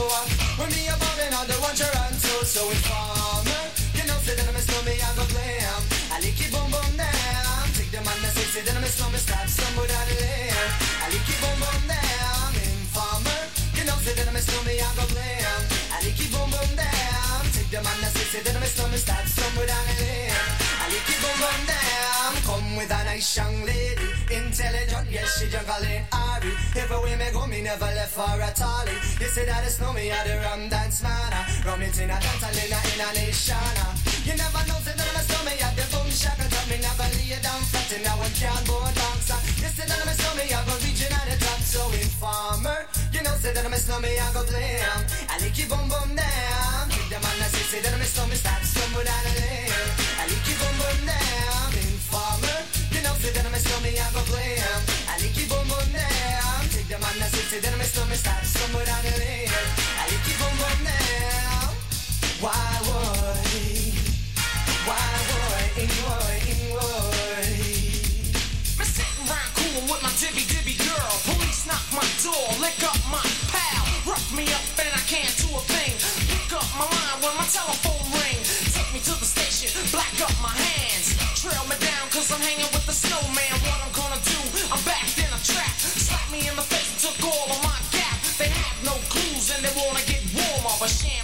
[0.59, 3.63] When me a ballin', all the ones you run to, so informer.
[3.97, 5.81] You know, say that I'm a snowman, I go glam.
[6.13, 7.63] I lick it boom boom down.
[7.73, 10.69] Take the man that say, say that I'm a snowman, stop somewhere down the lane.
[10.99, 12.51] I lick it boom boom down.
[12.53, 13.41] Informer.
[13.73, 15.59] You know, say that I'm a snowman, I go glam.
[15.89, 17.41] I lick it boom boom down.
[17.55, 19.52] Take the man that say, say that I'm a snowman, stop somewhere
[23.13, 26.49] nice young lady, intelligent, yes she juggling Ari.
[26.73, 28.97] Everywhere me go, me never left for a tally.
[29.21, 31.33] You say that it's no me, I the rum dance man.
[31.61, 33.77] Rum it in a dance, in a in a nation.
[34.25, 37.05] You never know, say that I'm a snowman, yeah, the boom shaka drop me never
[37.13, 39.29] lay down flat in a one cardboard box.
[39.61, 42.89] You say that I'm a snowman, I go reaching at the top, so informer.
[43.13, 44.99] You know, say that I'm a snowman, I go glam.
[45.29, 46.89] I lick you boom boom down.
[46.89, 49.69] Take the man that say, that I'm a snowman, stop somewhere down the lane.
[50.17, 51.69] I lick you boom boom down.
[51.77, 52.52] Informer.
[53.23, 54.79] You know, say that I'm a snowman, I go glam.
[55.07, 56.59] I lick you boom boom down.
[56.75, 59.47] Take the man that say, say that I'm a snowman, stop somewhere down the lane.
[59.95, 61.71] I lick you boom boom down.
[62.43, 63.47] Why would
[64.83, 66.35] Why would Why
[68.75, 71.13] Me sitting round cool with my dibby dibby girl.
[71.23, 73.87] Police knock my door, lick up my pal.
[74.03, 75.95] Rough me up and I can't do a thing.
[76.27, 77.92] Pick up my line when my telephone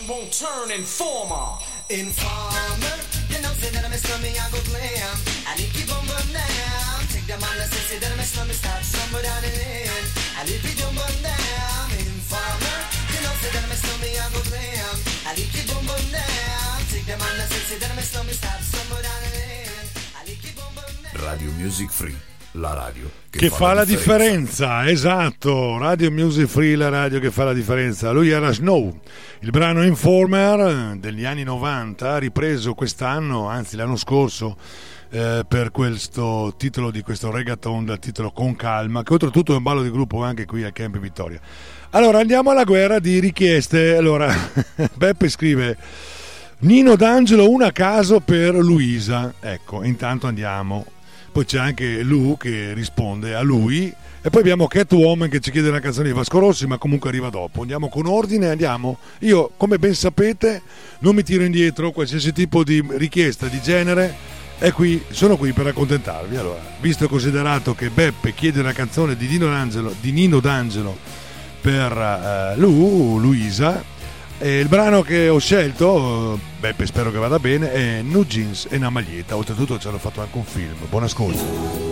[0.09, 1.61] won't turn informer.
[1.89, 2.97] Informer,
[3.29, 5.13] you know, say that I'm a snowman, I go glam.
[5.45, 6.97] I need keep on burn down.
[7.13, 10.05] Take the man that say, say that I'm a snowman, stop somewhere down the lane.
[10.33, 11.85] I need keep on burn down.
[11.93, 12.77] Informer,
[13.13, 14.95] you know, say that I'm a snowman, I go glam.
[15.29, 16.73] I need keep on burn down.
[16.89, 19.85] Take the man that say, say that I'm a snowman, stop somewhere down the lane.
[20.17, 21.13] I need keep on burn down.
[21.21, 22.17] Radio Music Free,
[22.53, 25.77] la radio che, Che fa la differenza, esatto.
[25.77, 28.09] Radio Music Free, la radio che fa la differenza.
[28.11, 28.99] Lui era Snow,
[29.41, 34.57] il brano Informer degli anni 90, ripreso quest'anno, anzi l'anno scorso,
[35.11, 39.63] eh, per questo titolo di questo reggaeton dal titolo Con Calma, che oltretutto è un
[39.63, 41.39] ballo di gruppo anche qui a Camp Vittoria.
[41.91, 43.95] Allora andiamo alla guerra di richieste.
[43.95, 44.33] Allora,
[44.95, 45.77] Beppe scrive.
[46.61, 49.35] Nino D'Angelo un a caso per Luisa.
[49.39, 50.97] Ecco, intanto andiamo.
[51.31, 53.93] Poi c'è anche Lu che risponde a lui.
[54.21, 57.29] E poi abbiamo Catwoman che ci chiede una canzone di Vasco Rossi, ma comunque arriva
[57.29, 57.61] dopo.
[57.61, 58.97] Andiamo con ordine, andiamo.
[59.19, 60.61] Io, come ben sapete,
[60.99, 65.67] non mi tiro indietro, qualsiasi tipo di richiesta di genere è qui, sono qui per
[65.67, 66.35] accontentarvi.
[66.35, 70.97] Allora, visto e considerato che Beppe chiede una canzone di D'Angelo, di Nino D'Angelo
[71.61, 73.81] per eh, Lu, Luisa,
[74.39, 78.67] e il brano che ho scelto, eh, Beppe spero che vada bene, è New Jeans
[78.69, 79.35] e una maglietta.
[79.35, 80.75] Oltretutto ci hanno fatto anche un film.
[80.89, 81.87] Buon ascolto.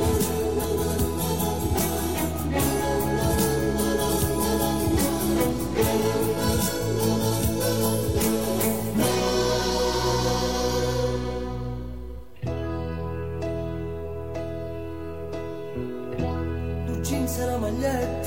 [17.04, 18.27] Jeans e la maglietta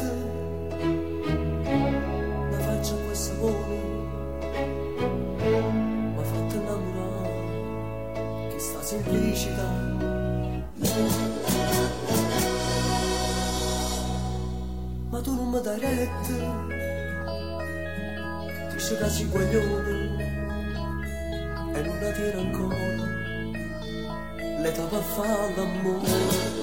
[8.91, 9.71] Simplicità.
[15.11, 16.35] Ma tu non mi dai retta,
[18.69, 19.95] ti scegliassi guaglione
[21.73, 23.07] e non la tira ancora,
[24.61, 26.61] l'età va a fare l'amore.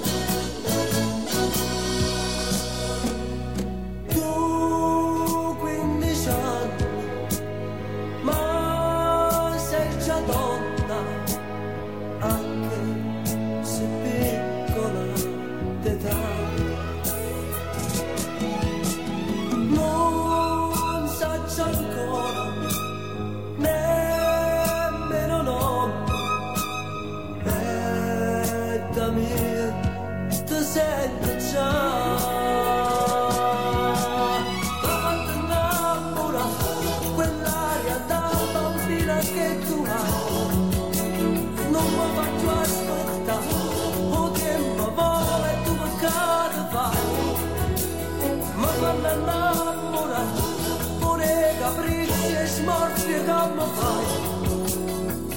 [52.67, 54.05] Capricci e smorfie che mi fai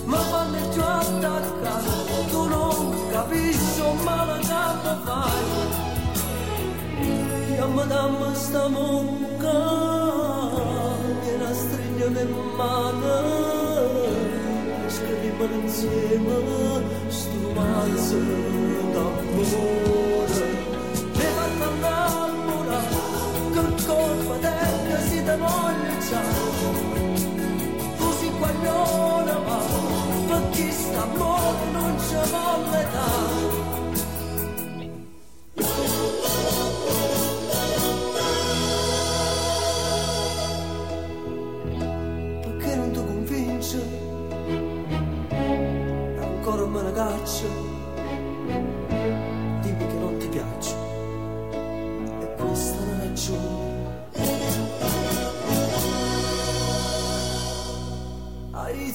[0.04, 1.74] ma quando ti attacca
[2.30, 5.44] tu non capisci un male che mi fai
[7.56, 9.58] io mi dammi sta mucca
[11.22, 13.14] che la stringo in mano
[14.88, 16.36] scriviamo insieme
[17.08, 18.16] sto romanzo
[18.92, 20.49] d'amore mi
[28.60, 29.58] tu si guaglione ma
[30.26, 33.69] per chi sta amore non ci vuole dare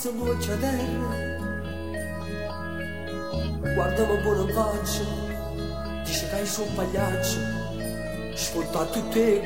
[0.06, 1.24] ragione hai se voce a terra
[3.74, 5.03] guardami in faccia
[6.03, 7.39] dice che hai un pagliaccio
[8.36, 9.45] sfrutta tutti i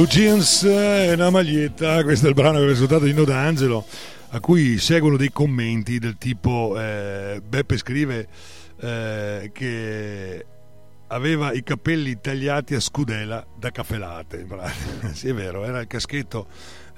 [0.00, 3.84] New Jeans e una maglietta, questo è il brano che è risultato di Nino D'Angelo,
[4.30, 8.26] a cui seguono dei commenti del tipo eh, Beppe scrive
[8.80, 10.46] eh, che
[11.08, 13.70] aveva i capelli tagliati a scudella da
[14.46, 15.12] pratica.
[15.12, 16.46] sì, è vero, era il caschetto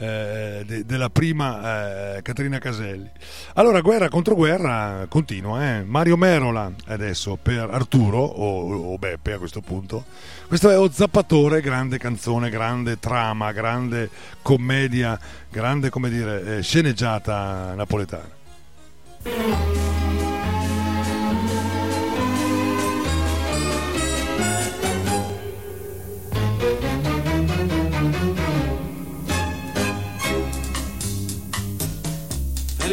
[0.02, 3.08] eh, de- della prima eh, Caterina Caselli.
[3.54, 5.78] Allora, guerra contro guerra continua.
[5.78, 5.84] eh.
[5.84, 10.04] Mario Merola adesso per Arturo o, o Beppe a questo punto.
[10.48, 14.10] Questo è O Zappatore, grande canzone, grande trama, grande
[14.42, 18.40] commedia, grande come dire, eh, sceneggiata napoletana.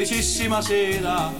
[0.09, 1.31] Felicissima sera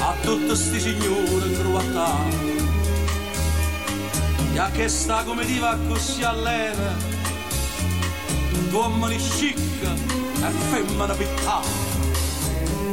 [0.00, 2.56] a tutti sti signori incruattati.
[4.52, 6.96] E a che sta come diva così allena,
[8.72, 11.68] uomini chic e femmine piccate.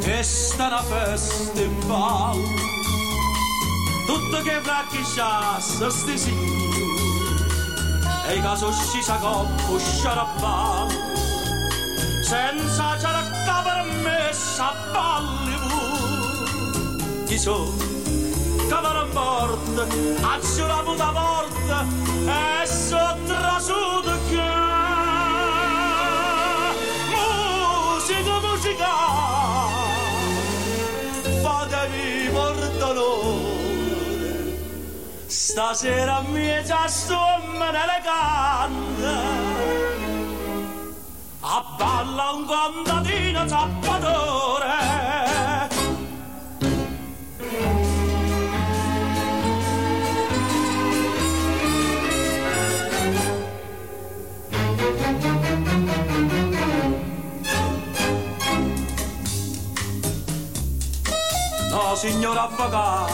[0.04, 2.38] E sta una festival,
[4.06, 6.92] tutto che fracchicciasse sti signori.
[8.28, 10.86] E i caso scisa coppo sciarabà,
[12.24, 16.46] senza cerca permessa a Bollywood.
[17.26, 17.70] Chi so?
[18.66, 19.82] Cavara morte,
[20.22, 21.84] a la puta morte,
[22.26, 24.52] e sotto trasuto che
[27.12, 28.94] musica, musica,
[31.42, 33.76] fatevi portolone,
[35.26, 39.12] stasera mi è già stomma elegante,
[41.46, 44.72] a balla un contadino zappatore.
[61.70, 63.12] No, signor avvocato,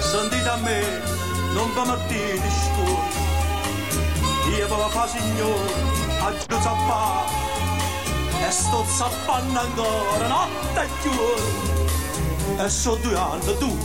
[0.00, 0.80] sentite a me,
[1.52, 3.20] non vi mettete scuri.
[4.56, 5.72] Io ve la fa signore,
[6.24, 7.32] a giù zappato,
[8.46, 12.64] e sto zappando ancora notte e giorno.
[12.64, 13.76] E so due anni tu,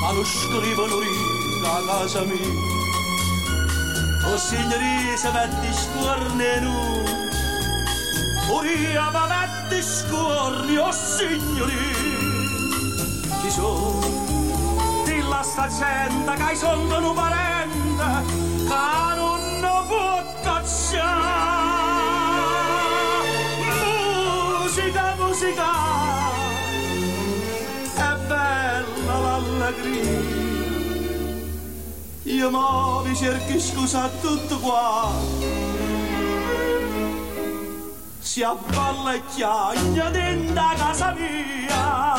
[0.00, 2.74] ma non scrivono riga a casa mia.
[4.26, 7.04] O signorina, se metti scuorne nu,
[8.48, 11.74] Uria ma metti scorni, oh signori
[13.40, 13.50] Chi
[15.36, 18.04] Dilla sta gente che sono un parente
[18.66, 21.24] Che non può cacciare.
[24.62, 25.72] Musica, musica
[27.94, 30.24] È bella l'allegria.
[32.22, 35.10] Io mo vi cerchi scusa tutto qua.
[38.20, 39.72] Si abballecchia
[40.10, 42.16] dentro casa mia.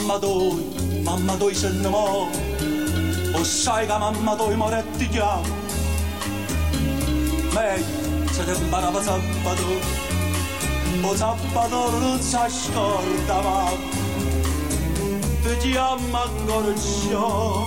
[0.00, 2.30] Mamma doi, mamma doi se ne muore,
[3.34, 5.46] o sai che mamma doi moretti chiama.
[7.52, 9.62] Meglio se ne imparava sabato,
[11.02, 13.72] o sabato non si scordava,
[15.42, 17.62] ti chiama ancora ciò,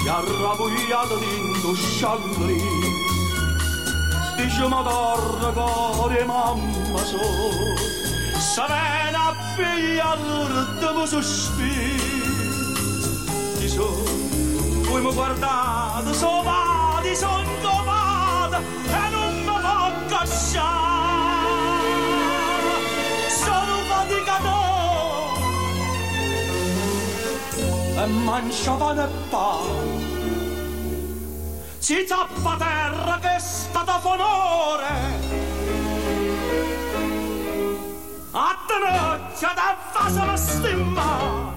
[0.00, 2.62] ti ha rabuiato di sciangri,
[4.36, 7.93] dice ma torna cuore mamma so,
[8.54, 12.04] se viene a pigliare l'ultimo sospiro,
[13.58, 14.04] ti so,
[14.86, 21.50] poi mi guardate, so vadi, son covata, e non mi può cacciare.
[23.26, 24.54] Sono faticato
[27.96, 30.02] e mangio pane e pane.
[31.78, 35.43] Si zappa terra che è stata fonore.
[38.80, 41.54] Da fase stimma.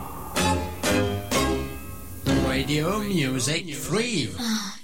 [2.45, 4.29] Radio Music Free.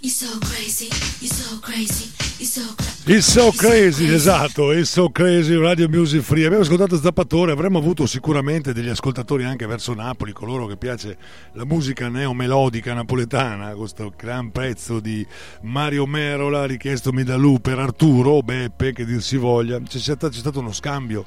[0.02, 2.10] You're so crazy, you're so crazy,
[2.40, 3.14] you're so crazy.
[3.14, 6.46] It's so crazy, esatto, It's so crazy, Radio Music Free.
[6.46, 11.18] Abbiamo ascoltato Zappatore, avremmo avuto sicuramente degli ascoltatori anche verso Napoli, coloro che piace
[11.54, 15.26] la musica neomelodica napoletana, questo gran pezzo di
[15.62, 19.80] Mario Merola, richiestomi da Lu per Arturo, Beppe, che dir si voglia.
[19.80, 21.26] C'è, stato- c'è stato uno scambio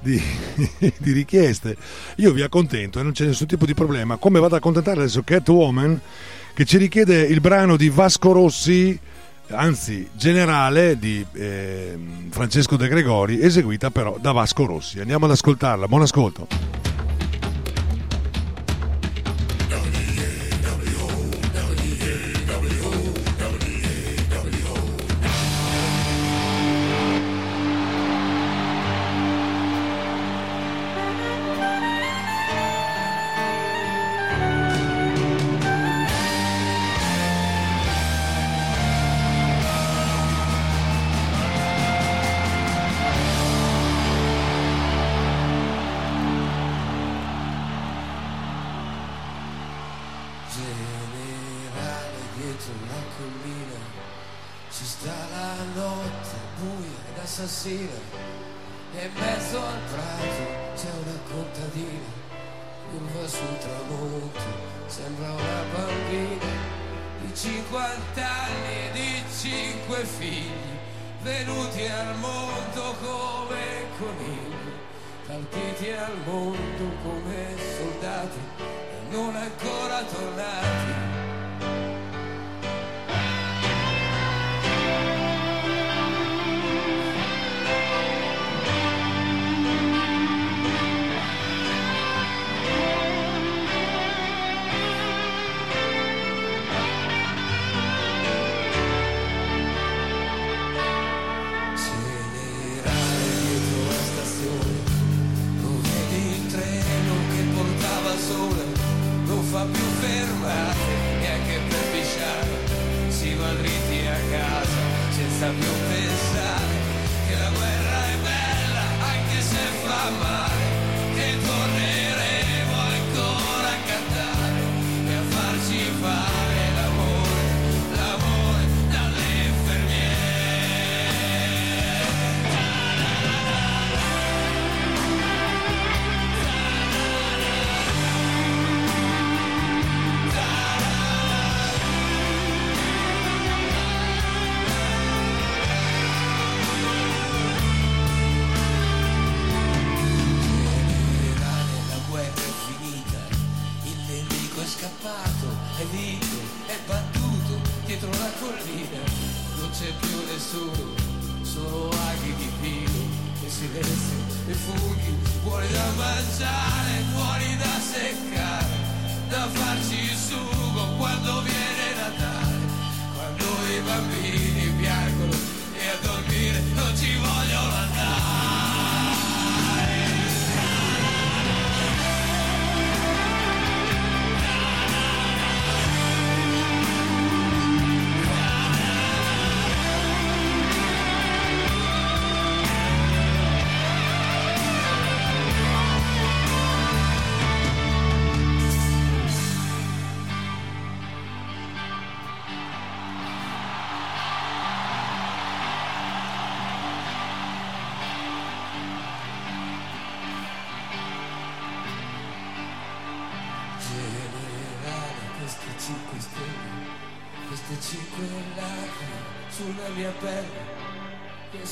[0.00, 0.20] di,
[0.98, 1.76] di richieste.
[2.16, 4.16] Io vi accontento e non c'è nessun tipo di problema.
[4.16, 6.00] Come vado a accontentare adesso Catwoman,
[6.54, 8.98] che ci richiede il brano di Vasco Rossi
[9.52, 11.98] anzi generale di eh,
[12.30, 15.00] Francesco De Gregori, eseguita però da Vasco Rossi.
[15.00, 16.89] Andiamo ad ascoltarla, buon ascolto.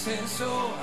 [0.09, 0.78] senso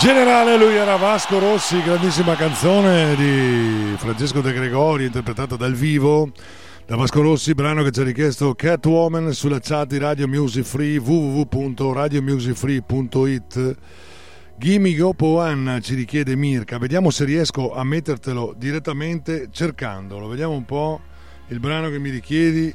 [0.00, 6.32] Generale, lui era Vasco Rossi, grandissima canzone di Francesco De Gregori, interpretata dal vivo
[6.86, 10.96] da Vasco Rossi, brano che ci ha richiesto Catwoman sulla chat di Radio Music Free
[10.96, 13.76] www.radiomusicfree.it.
[14.56, 20.64] Gimme Gopo Anna ci richiede Mirka, vediamo se riesco a mettertelo direttamente cercandolo, vediamo un
[20.64, 20.98] po'
[21.48, 22.74] il brano che mi richiedi.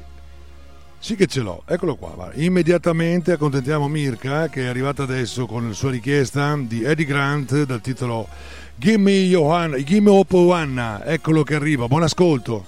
[1.06, 2.10] Sì che ce l'ho, eccolo qua.
[2.16, 2.42] Guarda.
[2.42, 7.62] Immediatamente accontentiamo Mirka eh, che è arrivata adesso con la sua richiesta di Eddie Grant
[7.62, 8.26] dal titolo
[8.74, 11.04] Gimme Johanna, Gimme Opo One.
[11.04, 12.64] Eccolo che arriva, buon ascolto.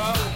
[0.00, 0.29] about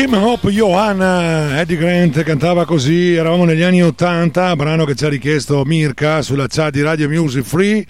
[0.00, 5.10] Kim Hope Johanna, Eddie Grant cantava così, eravamo negli anni 80, brano che ci ha
[5.10, 7.84] richiesto Mirka sulla chat di Radio Music Free.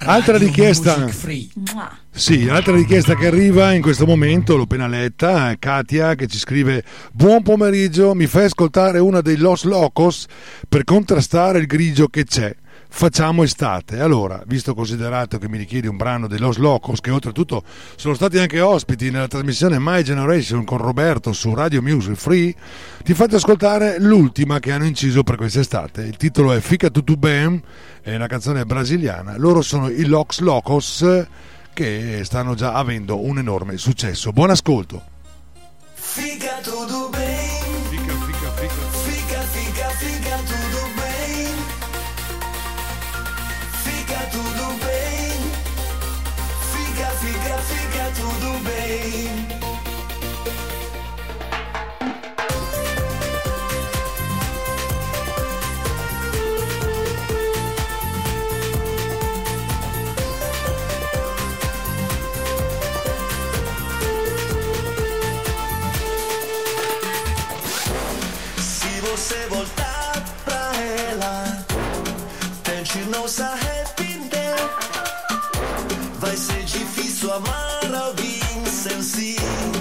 [0.00, 1.48] Altra Radio richiesta, Music Free.
[2.10, 6.36] sì, altra richiesta che arriva in questo momento, l'ho appena letta, è Katia che ci
[6.36, 10.26] scrive Buon pomeriggio, mi fai ascoltare una dei Los Locos
[10.68, 12.54] per contrastare il grigio che c'è.
[12.88, 14.00] Facciamo estate.
[14.00, 17.62] Allora, visto considerato che mi richiedi un brano dei Los Locos, che oltretutto
[17.96, 22.54] sono stati anche ospiti nella trasmissione My Generation con Roberto su Radio Music Free,
[23.04, 26.02] ti faccio ascoltare l'ultima che hanno inciso per quest'estate.
[26.02, 27.60] Il titolo è Fica Tutu Bam,
[28.00, 29.36] è una canzone brasiliana.
[29.36, 31.04] Loro sono i Los Locos
[31.74, 34.32] che stanno già avendo un enorme successo.
[34.32, 35.02] Buon ascolto.
[35.92, 37.05] Fica tudo
[69.26, 70.70] Se voltar pra
[71.10, 71.66] ela,
[72.62, 74.54] tente não se arrepender.
[76.20, 79.34] Vai ser difícil amar alguém sem se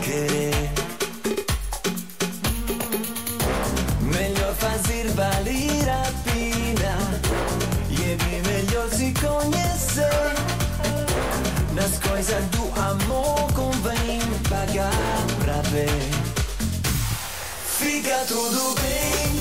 [0.04, 0.72] querer.
[4.02, 6.97] Melhor fazer valer a pena
[7.92, 10.34] e é bem melhor se conhecer.
[11.76, 14.92] Nas coisas do amor convém pagar
[15.43, 16.14] pra ver.
[18.05, 19.33] Fica tudo bem.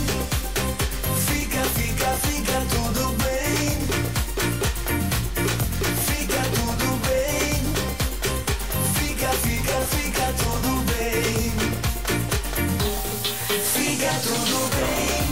[1.26, 3.76] Fica, fica, fica tudo bem.
[6.06, 7.60] Fica tudo bem.
[8.94, 11.52] Fica, fica, fica tudo bem.
[13.74, 15.28] Fica tudo bem.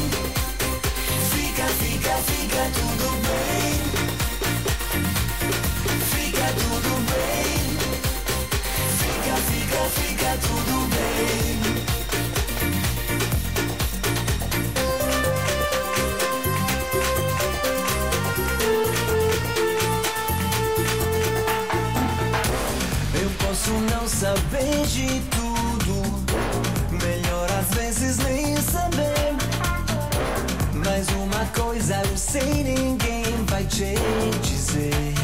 [1.32, 3.80] Fica, fica, fica tudo bem.
[6.12, 7.60] Fica tudo bem.
[9.00, 11.51] Fica, fica, fica tudo bem.
[23.62, 26.02] Posso não saber de tudo,
[26.90, 29.36] melhor às vezes nem saber.
[30.74, 33.94] Mas uma coisa eu sei, ninguém vai te
[34.42, 35.14] dizer.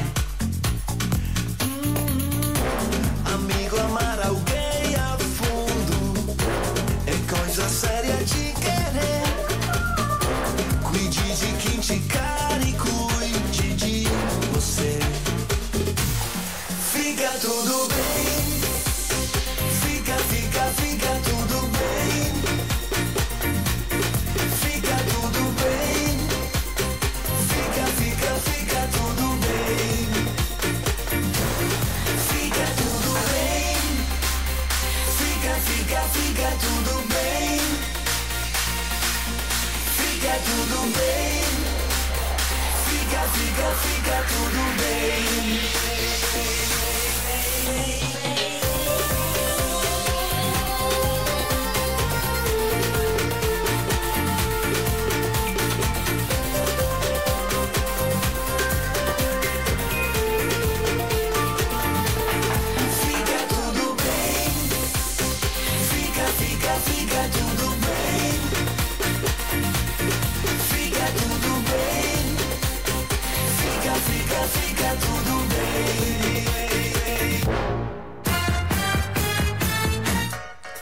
[1.65, 4.58] Hum, Amigo, amar alguém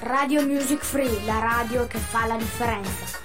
[0.06, 3.18] Radio Music Free, la radio che fa la differenza.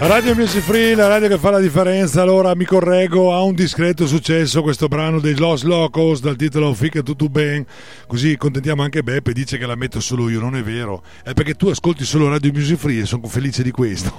[0.00, 2.20] Radio Music Free, la radio che fa la differenza.
[2.20, 7.00] Allora mi correggo, ha un discreto successo questo brano dei Los Locos dal titolo Fica
[7.00, 7.64] tutto ben.
[8.06, 11.02] Così contentiamo anche Beppe, dice che la metto solo io, non è vero.
[11.24, 14.14] È perché tu ascolti solo Radio Music Free e sono felice di questo.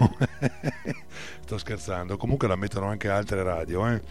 [1.46, 4.02] Sto scherzando, comunque la mettono anche altre radio, eh.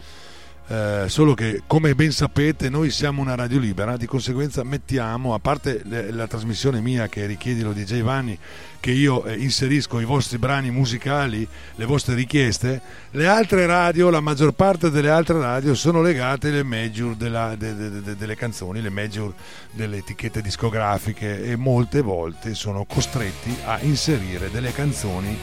[0.65, 5.39] Eh, solo che come ben sapete noi siamo una radio libera di conseguenza mettiamo a
[5.39, 8.37] parte le- la trasmissione mia che richiedilo di Vanni
[8.79, 11.45] che io eh, inserisco i vostri brani musicali
[11.75, 12.79] le vostre richieste
[13.11, 17.75] le altre radio la maggior parte delle altre radio sono legate alle major della- de-
[17.75, 19.33] de- de- delle canzoni le major
[19.69, 25.37] delle etichette discografiche e molte volte sono costretti a inserire delle canzoni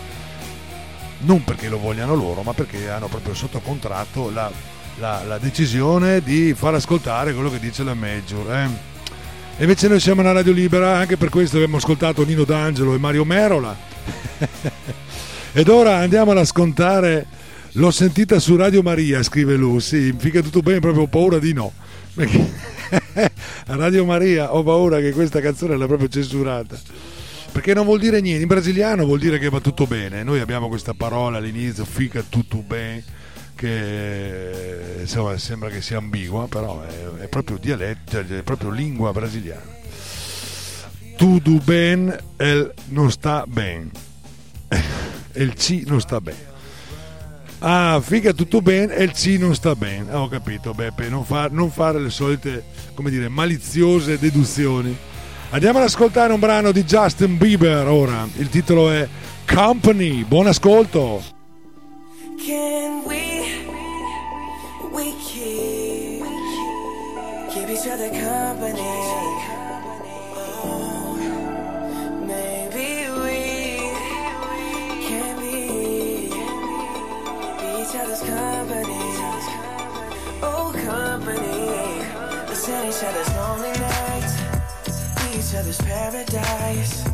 [1.22, 4.50] non perché lo vogliano loro, ma perché hanno proprio sotto contratto la,
[5.00, 8.52] la- la decisione di far ascoltare quello che dice la Major.
[8.52, 8.68] eh.
[9.58, 13.24] Invece noi siamo una radio libera, anche per questo abbiamo ascoltato Nino D'Angelo e Mario
[13.24, 13.76] Merola.
[15.52, 17.26] Ed ora andiamo ad ascoltare
[17.74, 19.80] L'ho sentita su Radio Maria, scrive lui.
[19.80, 21.72] Sì, fica tutto bene, proprio ho paura di no.
[22.14, 22.50] Perché
[23.66, 26.76] Radio Maria ho paura che questa canzone l'ha proprio censurata.
[27.52, 30.24] Perché non vuol dire niente, in brasiliano vuol dire che va tutto bene.
[30.24, 33.04] Noi abbiamo questa parola all'inizio, fica tutto bene,
[33.60, 39.78] che insomma, sembra che sia ambigua, però è, è proprio dialetto, è proprio lingua brasiliana.
[41.14, 43.90] Tudo ben, el non sta ben.
[45.34, 46.48] Il C non sta bene.
[47.58, 50.10] Ah, figa tutto bene e il C non sta bene.
[50.10, 52.64] Ah, ho capito, Beppe, non, fa- non fare le solite,
[52.94, 54.96] come dire, maliziose deduzioni.
[55.50, 58.26] Andiamo ad ascoltare un brano di Justin Bieber ora.
[58.36, 59.06] Il titolo è
[59.44, 60.24] Company.
[60.24, 61.39] Buon ascolto.
[62.42, 63.66] Can we,
[64.90, 66.24] we keep,
[67.52, 68.80] keep each other company?
[70.64, 71.16] Oh,
[72.26, 73.40] maybe we
[75.06, 76.30] can be,
[77.60, 79.04] be each other's company.
[80.42, 81.68] Oh, company.
[82.48, 84.34] Let's end each other's lonely nights,
[85.16, 87.04] be each other's paradise.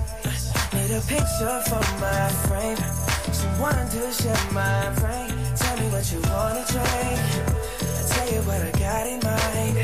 [0.72, 3.15] Need a picture for my frame.
[3.46, 5.30] Someone to share my brain.
[5.54, 7.18] Tell me what you wanna drink.
[7.96, 9.76] I tell you what I got in mind.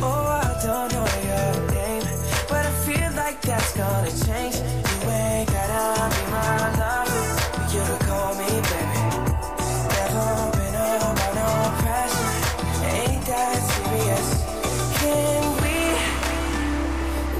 [0.00, 2.06] Oh, I don't know your name,
[2.48, 4.56] but I feel like that's gonna change.
[4.56, 9.02] You ain't gotta be my lover, but you to call me baby.
[9.92, 11.50] Never been under no
[11.82, 12.32] pressure.
[12.94, 14.28] Ain't that serious?
[15.00, 15.78] Can we,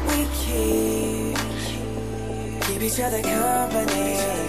[0.08, 1.38] we keep,
[2.66, 4.41] keep each other company?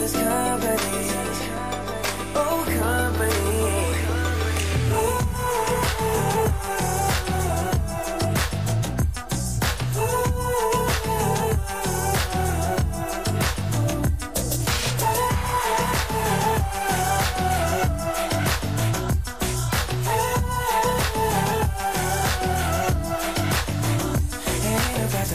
[0.00, 0.78] company.
[2.34, 3.52] Oh, company.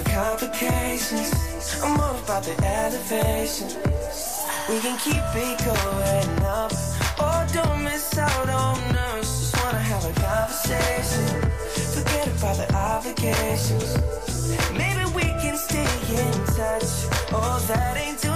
[0.04, 1.80] complications.
[1.84, 4.27] I'm all about the elevation.
[4.70, 6.74] We can keep it going up.
[7.20, 9.40] Oh, don't miss out on us.
[9.40, 11.42] Just wanna have a conversation.
[11.96, 13.98] Forget about the obligations.
[14.74, 17.08] Maybe we can stay in touch.
[17.32, 18.27] Oh, that ain't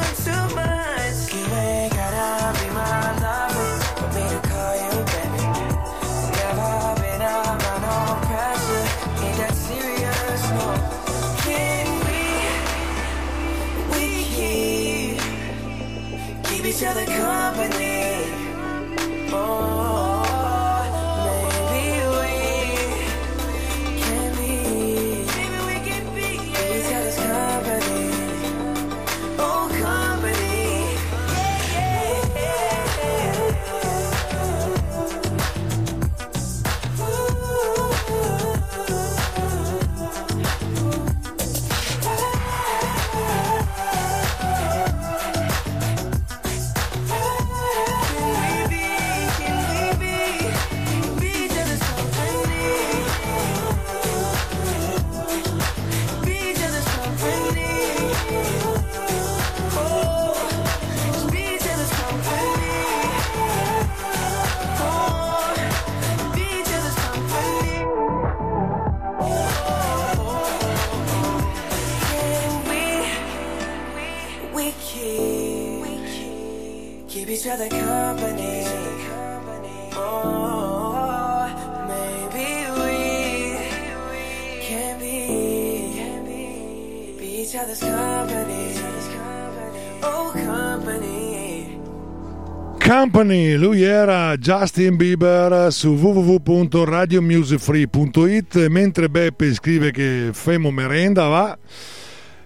[93.31, 101.57] Company, lui era Justin Bieber su www.radiomusicfree.it mentre Beppe scrive che Femo merenda va.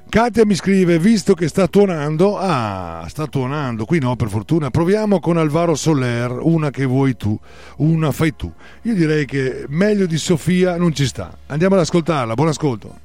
[0.08, 5.20] Katia mi scrive visto che sta tuonando ah sta tuonando qui no per fortuna proviamo
[5.20, 7.36] con Alvaro Soler una che vuoi tu
[7.78, 8.54] una fai tu.
[8.84, 11.36] Io direi che meglio di Sofia non ci sta.
[11.48, 13.05] Andiamo ad ascoltarla buon ascolto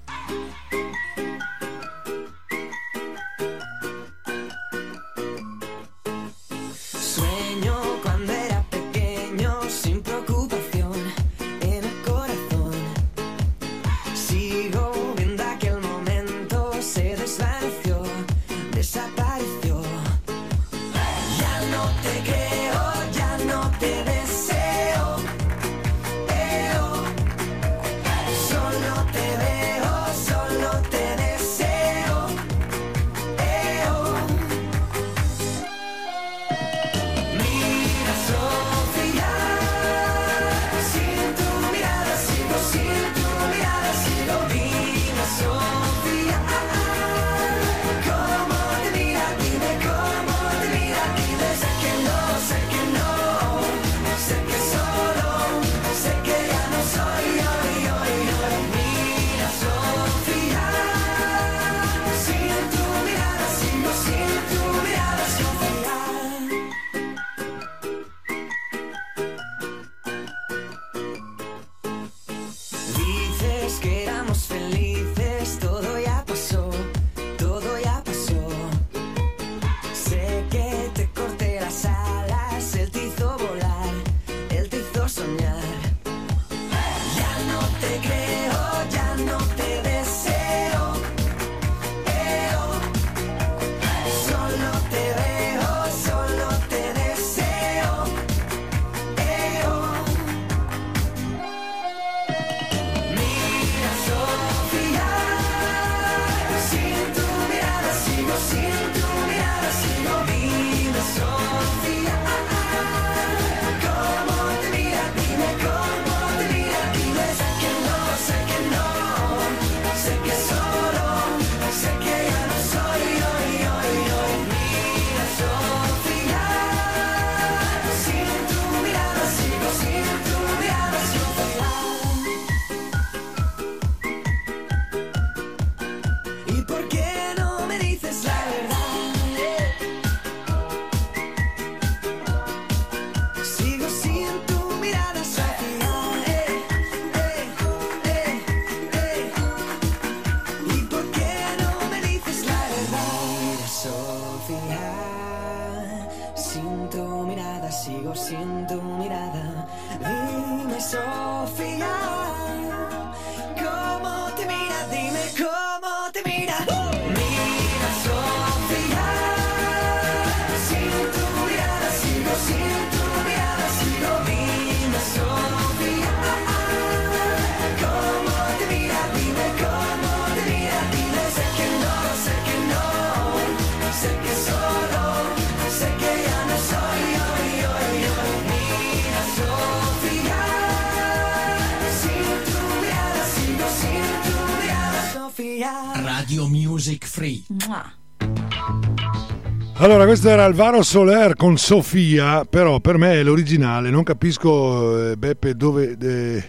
[200.21, 205.55] questo era Alvaro Soler con Sofia, però per me è l'originale, non capisco eh, Beppe
[205.55, 206.45] dove eh,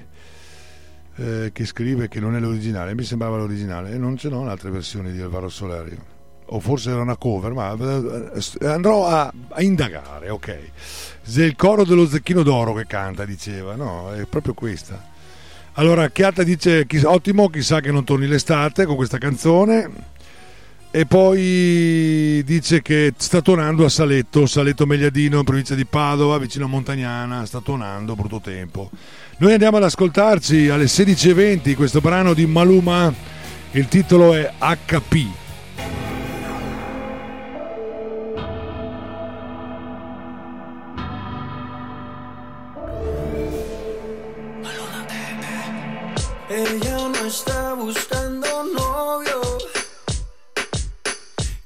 [1.16, 4.70] eh, che scrive che non è l'originale, mi sembrava l'originale e non ce n'ho un'altra
[4.70, 5.98] versione di Alvaro Soler.
[6.48, 10.60] O forse era una cover, ma eh, andrò a, a indagare, ok.
[11.22, 15.02] Se il coro dello Zecchino d'Oro che canta, diceva, no, è proprio questa.
[15.76, 20.11] Allora, Chiata dice, ottimo, chissà che non torni l'estate con questa canzone.
[20.94, 26.66] E poi dice che sta tuonando a Saletto, Saletto Megliadino, in provincia di Padova, vicino
[26.66, 28.90] a Montagnana, sta tuonando, brutto tempo.
[29.38, 33.14] Noi andiamo ad ascoltarci alle 16.20 questo brano di Maluma,
[33.72, 35.28] il titolo è HP.
[46.50, 48.21] Ella no está buscando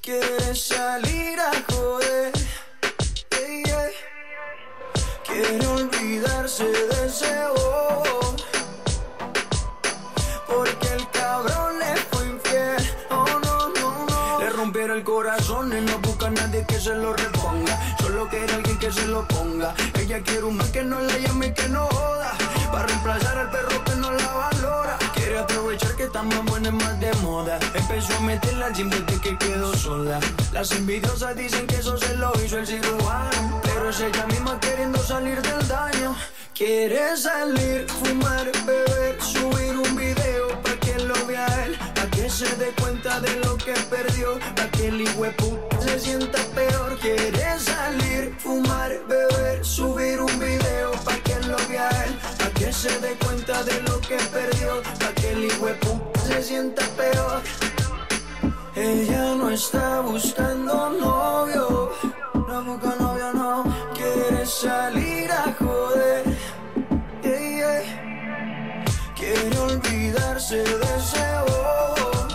[0.06, 2.32] Quiere salir a joder.
[5.26, 8.36] Quiere olvidarse de ese bobo.
[10.46, 12.94] Porque el cabrón le fue infiel.
[13.10, 14.06] Oh no, no,
[15.66, 17.96] pone, no busca a nadie que se lo reponga.
[17.98, 19.74] Solo quiere alguien que se lo ponga.
[19.98, 22.32] Ella quiere un man que no la llame y que no joda.
[22.70, 23.65] Para reemplazar al perro
[26.28, 27.58] que está más de moda.
[27.74, 30.20] Empezó a meterla al gym desde que quedó sola.
[30.52, 33.60] Las envidiosas dicen que eso se lo hizo el cirujano.
[33.62, 36.16] Pero es ella misma queriendo salir del daño.
[36.54, 42.48] Quiere salir, fumar, beber, subir un video pa' que lo vea él, pa' que se
[42.56, 45.04] dé cuenta de lo que perdió, pa' que el
[45.36, 46.98] puta se sienta peor.
[46.98, 52.98] Quiere salir, fumar, beber, subir un video pa' que lo vea él, pa' que se
[53.00, 55.48] dé cuenta de lo que perdió, pa' que el
[55.78, 57.40] puta se sienta peor.
[58.74, 61.92] Ella no está buscando novio,
[62.34, 66.24] no busca novio, no quiere salir a joder.
[69.16, 72.28] Quiere olvidarse de ese bobo.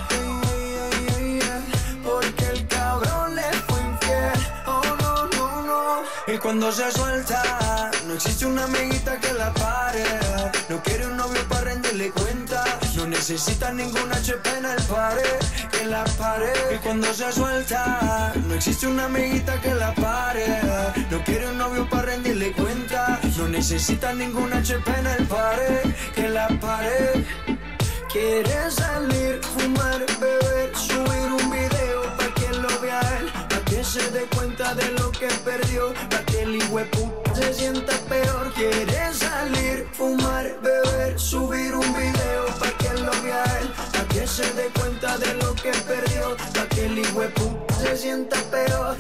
[2.04, 4.40] Porque el cabrón le fue infiel.
[4.66, 6.34] Oh no, no, no.
[6.34, 10.04] Y cuando se suelta, no existe una amiguita que la pare.
[10.68, 12.62] No quiere un novio para rendirle cuenta.
[12.96, 15.40] No necesita ningún HP en el pared,
[15.72, 16.52] que la pare.
[16.76, 20.46] Y cuando se suelta, no existe una amiguita que la pare.
[21.10, 23.18] No quiere un novio para rendirle cuenta.
[23.38, 27.26] No necesita ningún HP en el pared, que la pare.
[28.12, 30.71] Quiere salir, fumar, beber,
[33.92, 36.62] se dé cuenta de lo que perdió, para que el
[37.36, 38.54] se sienta peor.
[38.54, 44.54] Quiere salir, fumar, beber, subir un video para que lo vea él, para que se
[44.54, 47.06] dé cuenta de lo que perdió, para que el
[47.82, 48.96] se sienta peor.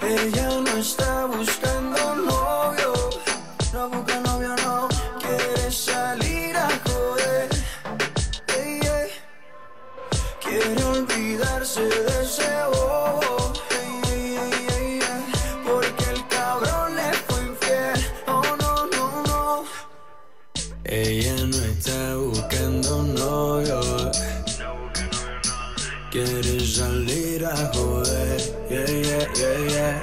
[0.00, 2.92] Ella no está buscando novio,
[3.72, 4.88] no busca novio, no
[5.20, 7.48] quiere salir a joder.
[8.58, 9.10] Ey, ey.
[10.40, 13.41] Quiere olvidarse de ese bobo.
[20.94, 23.80] Ella no está buscando novio.
[26.10, 28.38] Quiere salir a joder.
[28.68, 30.02] Yeah, yeah, yeah, yeah.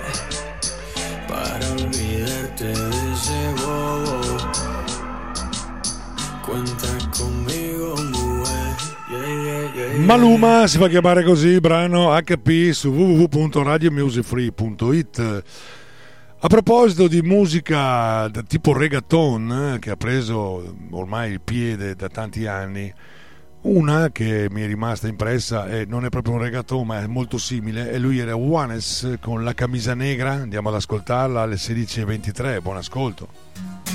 [1.27, 4.19] Para olvidarte de ese bobo.
[6.43, 8.75] Cuenta conmigo, mujer.
[9.99, 15.43] Maluma si fa chiamare così, brano HP su www.radiomusicfree.it.
[16.41, 22.47] A proposito di musica tipo reggaeton eh, che ha preso ormai il piede da tanti
[22.47, 22.91] anni,
[23.63, 27.37] una che mi è rimasta impressa e non è proprio un reggaeton ma è molto
[27.37, 32.77] simile e lui era Juanes con la camisa negra, andiamo ad ascoltarla alle 16.23, buon
[32.77, 33.88] ascolto.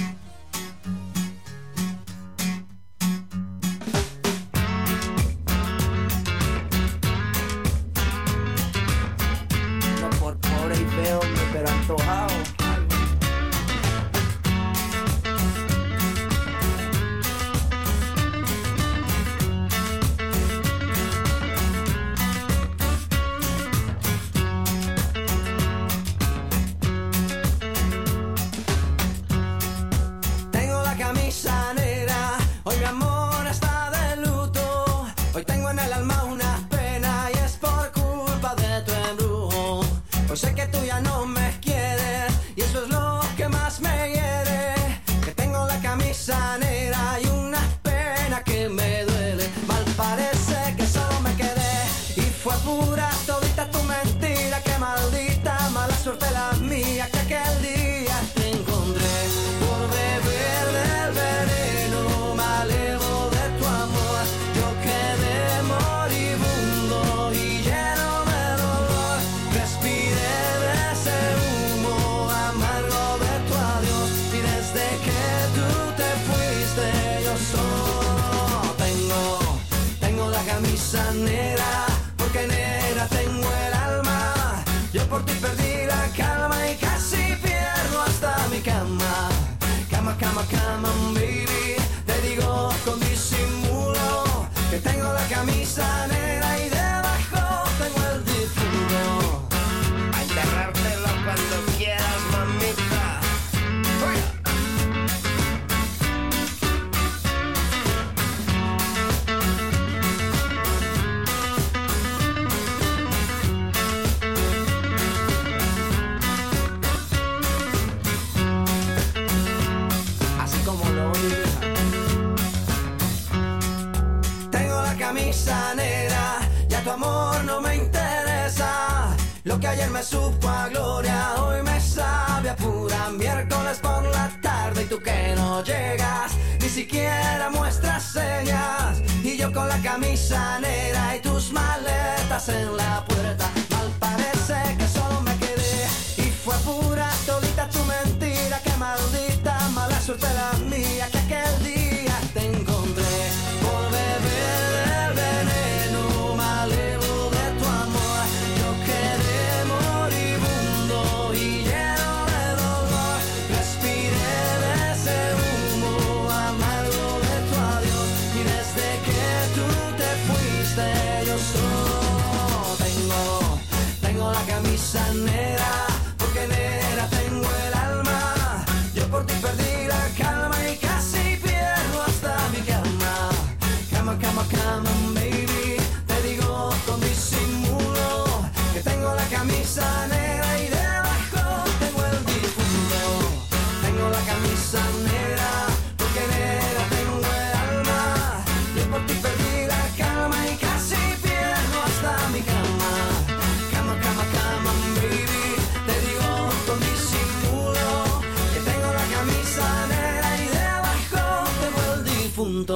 [129.60, 134.82] Que ayer me supo a gloria, hoy me sabe a pura miércoles por la tarde
[134.82, 139.00] y tú que no llegas, ni siquiera muestras señas.
[139.22, 144.88] Y yo con la camisa negra y tus maletas en la puerta, mal parece que
[144.88, 145.86] solo me quedé.
[146.18, 152.20] Y fue pura tolita tu mentira, que maldita mala suerte la mía, que aquel día
[152.34, 152.73] tengo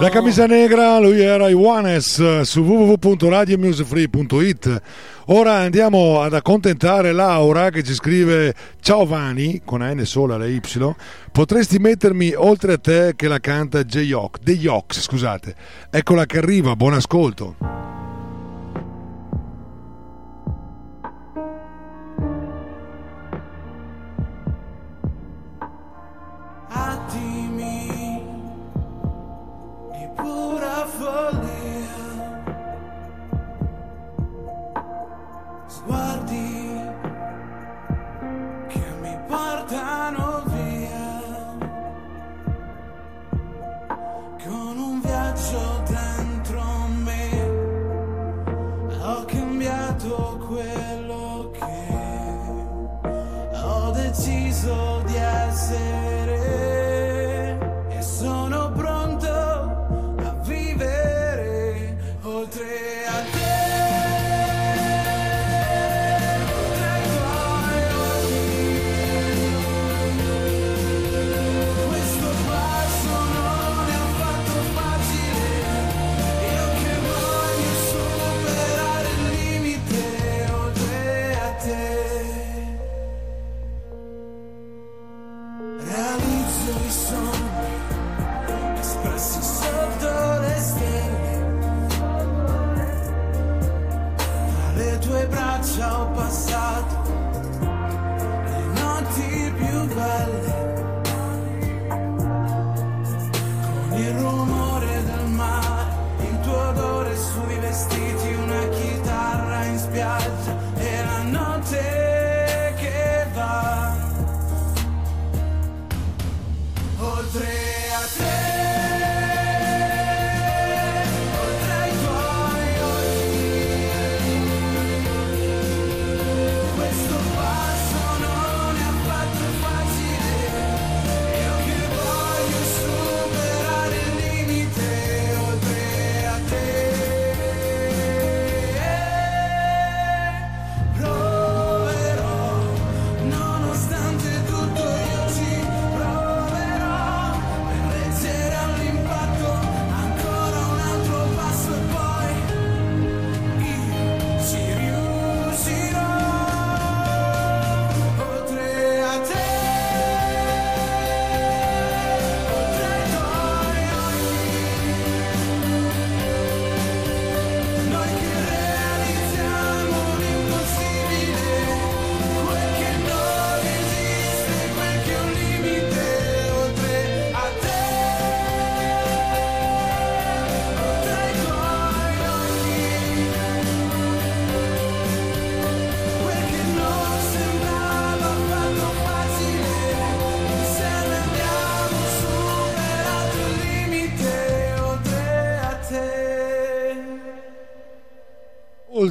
[0.00, 4.82] La camisa negra, lui era Iwanes eh, su www.radiomusefree.it.
[5.26, 10.60] Ora andiamo ad accontentare Laura che ci scrive Ciao Vani, con N sola la Y,
[11.30, 15.54] potresti mettermi oltre a te che la canta J-Yox, The Yox, scusate.
[15.90, 17.97] Eccola che arriva, buon ascolto.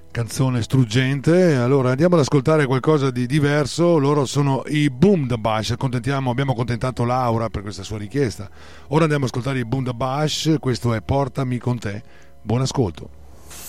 [0.10, 1.56] canzone struggente.
[1.56, 3.98] Allora andiamo ad ascoltare qualcosa di diverso.
[3.98, 5.76] Loro sono i Boom the Bash.
[5.78, 8.50] Abbiamo accontentato Laura per questa sua richiesta.
[8.88, 10.56] Ora andiamo ad ascoltare i Boom the Bash.
[10.58, 12.02] Questo è Portami con te.
[12.42, 13.10] Buon ascolto.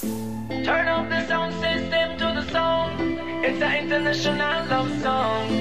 [0.00, 3.18] Turn off the sound system to the song.
[3.42, 5.57] It's an international love song.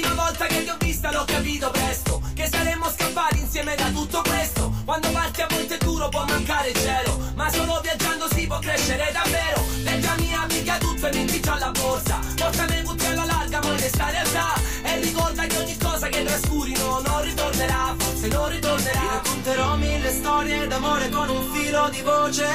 [0.00, 4.22] Prima volta che ti ho vista l'ho capito presto Che saremmo scappati insieme da tutto
[4.22, 4.72] questo.
[4.84, 8.58] Quando parti a volte è duro può mancare il cielo Ma solo viaggiando si può
[8.58, 9.64] crescere davvero.
[9.84, 12.18] Leggiami amica tutto e metti già la borsa.
[12.34, 14.54] Portami tutti alla larga ma questa realtà?
[14.82, 18.98] E ricorda che ogni cosa che trascurino non ritornerà Forse non ritornerà.
[18.98, 22.46] Ti racconterò mille storie d'amore con un filo di voce.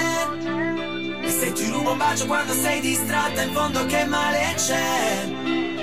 [1.23, 5.78] E se ti rubo un bacio quando sei distratta in fondo che male c'è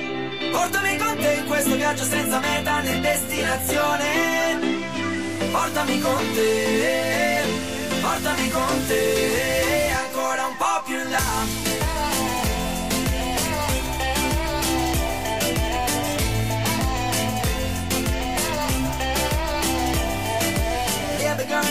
[0.52, 4.04] Portami con te in questo viaggio senza meta né destinazione.
[5.50, 7.42] Portami con te,
[8.00, 11.74] portami con te, ancora un po' più in là.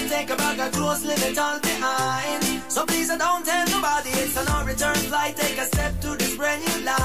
[0.10, 2.44] Take a bag of clothes, leave it all behind.
[2.68, 5.36] So please, don't tell nobody it's a no return flight.
[5.36, 7.05] Take a step to this brand new life.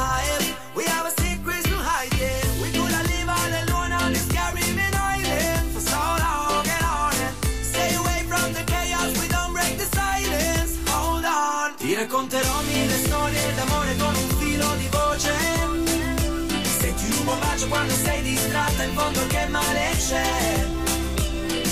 [17.61, 20.67] Bacio quando sei distratta, in fondo che male c'è.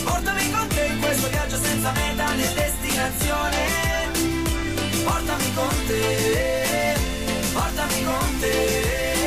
[0.05, 3.57] Portami con te in questo viaggio senza meta né destinazione.
[5.05, 6.95] Portami con te,
[7.53, 9.18] portami con te,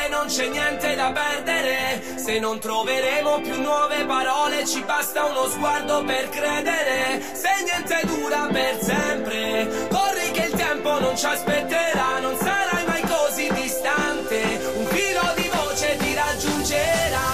[0.00, 2.02] dove non c'è niente da perdere.
[2.16, 7.20] Se non troveremo più nuove parole, ci basta uno sguardo per credere.
[7.32, 13.02] Se niente dura per sempre, corri che il tempo non ci aspetterà, non sarai mai
[13.02, 14.72] così distante.
[14.76, 17.28] Un filo di voce ti raggiungerà.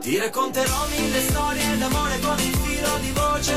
[0.00, 3.56] Ti racconterò mille storie d'amore con un filo di voce.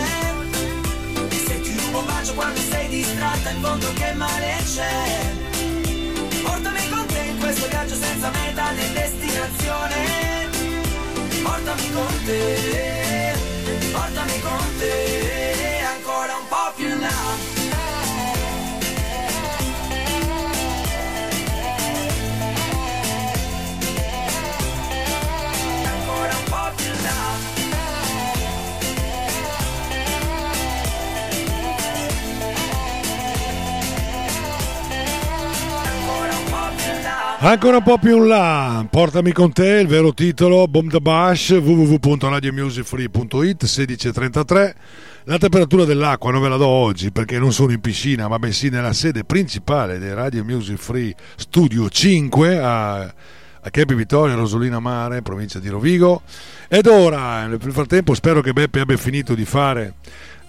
[1.46, 5.51] Se ti rubo un bacio quando sei distratta, in fondo che male c'è.
[7.52, 10.50] Questo viaggio senza meta né destinazione.
[11.44, 13.34] Portami con te,
[13.92, 17.61] portami con te, ancora un po' più in là.
[37.44, 41.50] Ancora un po' più in là, portami con te, il vero titolo, Bomb the Bash,
[41.50, 44.76] www.radiomusicfree.it, 16.33.
[45.24, 48.70] La temperatura dell'acqua non ve la do oggi perché non sono in piscina, ma bensì
[48.70, 55.24] nella sede principale dei Radio Music Free Studio 5 a, a Campi Vittorio, Rosolina Mare,
[55.24, 56.22] provincia di Rovigo.
[56.68, 59.96] Ed ora, nel frattempo, spero che Beppe abbia finito di fare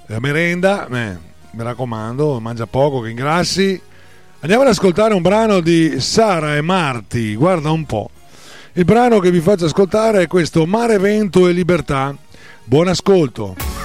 [0.08, 0.86] la merenda.
[0.88, 1.16] Eh,
[1.52, 3.80] mi raccomando, mangia poco, che ingrassi.
[4.42, 8.10] Andiamo ad ascoltare un brano di Sara e Marti, guarda un po'.
[8.72, 12.12] Il brano che vi faccio ascoltare è questo Mare, Vento e Libertà.
[12.64, 13.81] Buon ascolto.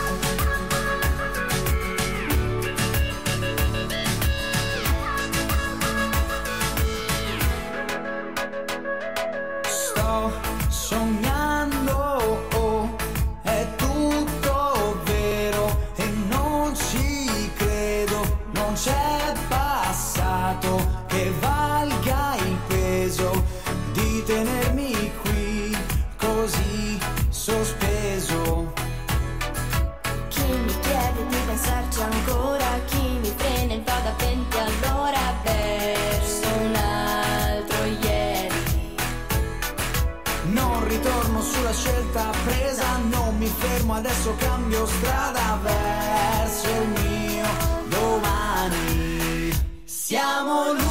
[44.87, 47.45] Cambio strada verso il mio
[47.89, 49.51] domani.
[49.83, 50.86] Siamo luce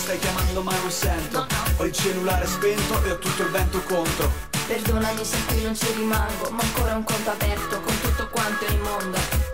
[0.00, 1.46] stai chiamando ma non sento
[1.76, 5.92] Ho il cellulare spento e ho tutto il vento contro Perdonami se qui non ci
[5.96, 9.49] rimango, ma ancora un conto aperto con tutto quanto il mondo.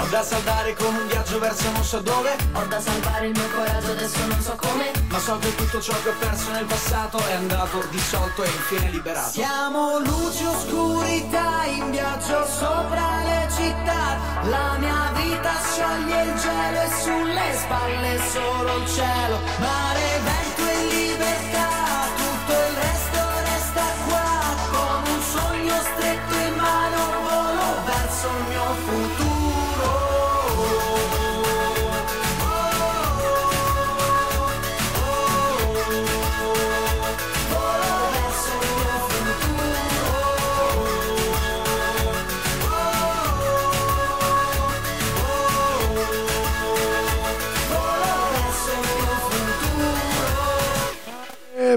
[0.00, 3.48] Ho da saldare con un viaggio verso non so dove Ho da salvare il mio
[3.50, 4.92] coraggio, adesso non so come.
[5.08, 8.90] Ma so che tutto ciò che ho perso nel passato È andato dissolto e infine
[8.90, 14.16] liberato Siamo luce oscurità in viaggio sopra le città.
[14.44, 19.38] La mia vita scioglie il gelo e sulle spalle solo il cielo.
[19.58, 20.47] Mare, vento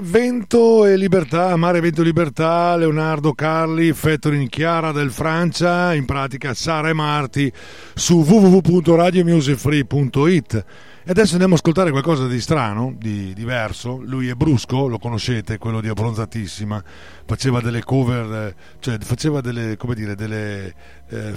[0.04, 6.54] Vento e libertà, mare, vento e libertà, Leonardo Carli, featuring Chiara del Francia, in pratica
[6.54, 7.52] Sara e Marti
[7.94, 10.64] su www.radiomusicfree.it.
[11.04, 14.00] E adesso andiamo a ascoltare qualcosa di strano, di diverso.
[14.02, 16.82] Lui è Brusco, lo conoscete, quello di Abbronzatissima.
[17.24, 20.74] Faceva delle cover, cioè faceva delle, come dire, delle...
[21.10, 21.32] eh,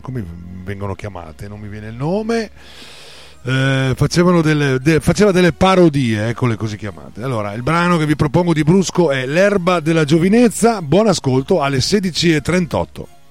[0.00, 0.24] come
[0.64, 1.46] vengono chiamate?
[1.46, 2.50] Non mi viene il nome.
[3.46, 7.22] Eh, facevano delle, de- faceva delle parodie, eccole così chiamate.
[7.22, 10.80] Allora, il brano che vi propongo di Brusco è L'erba della giovinezza.
[10.80, 13.23] Buon ascolto alle 16.38.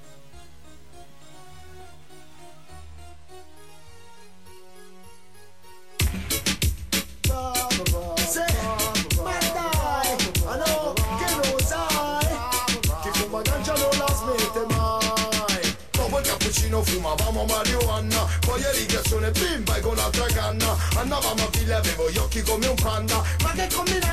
[21.73, 23.23] Andavamo a figlia, avevo gli occhi come un panda.
[23.41, 24.12] Ma che combinate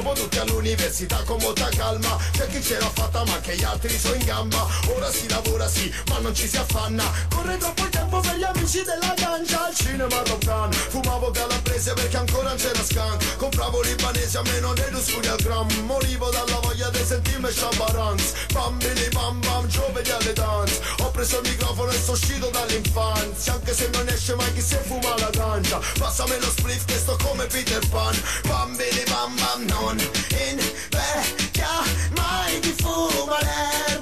[0.00, 2.16] Dopo tutti all'università con molta calma.
[2.32, 4.66] C'è chi ce l'ha fatta ma che gli altri sono in gamba.
[4.96, 7.04] Ora si lavora sì, ma non ci si affanna.
[7.28, 12.16] Corre troppo il tempo per gli amici della ganja Al cinema Top Fumavo calabrese perché
[12.16, 13.18] ancora c'era scan.
[13.36, 15.68] Compravo libanese a meno dello studio al gram.
[15.84, 20.80] Morivo dalla voglia di sentirmi Shabarans Bambini bam bam, giovani alle dance.
[21.00, 23.52] Ho preso il microfono e sono uscito dall'infanzia.
[23.52, 27.18] Anche se non esce mai chi se fuma la ganja Passami lo spliff che sto
[27.22, 28.18] come Peter Pan.
[28.46, 31.82] Bambini bam bam, non invecchia
[32.16, 33.99] mai chi fuma l'erba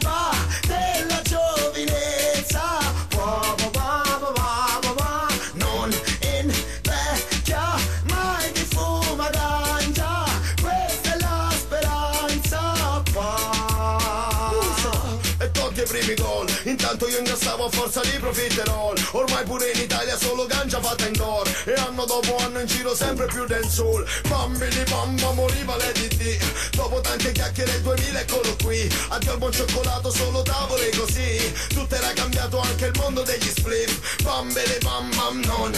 [17.71, 22.61] forza di profiterol Ormai pure in Italia solo ganja fatta indoor E anno dopo anno
[22.61, 28.57] in giro sempre più dancehall Bambini bamba moriva l'EDT Dopo tante chiacchiere il 2000 eccolo
[28.63, 28.89] qui.
[29.09, 31.53] Addio al buon cioccolato solo tavole così.
[31.69, 35.73] Tutto era cambiato anche il mondo degli spliff Bambini bam bam non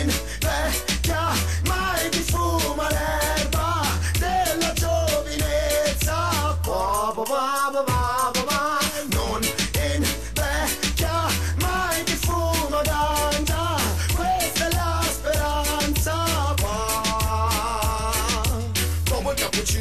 [0.00, 1.32] invecchia
[1.66, 3.82] mai chi fuma l'erba
[4.18, 6.58] della giovinezza.
[6.62, 7.24] Ba, ba,
[7.84, 7.91] ba,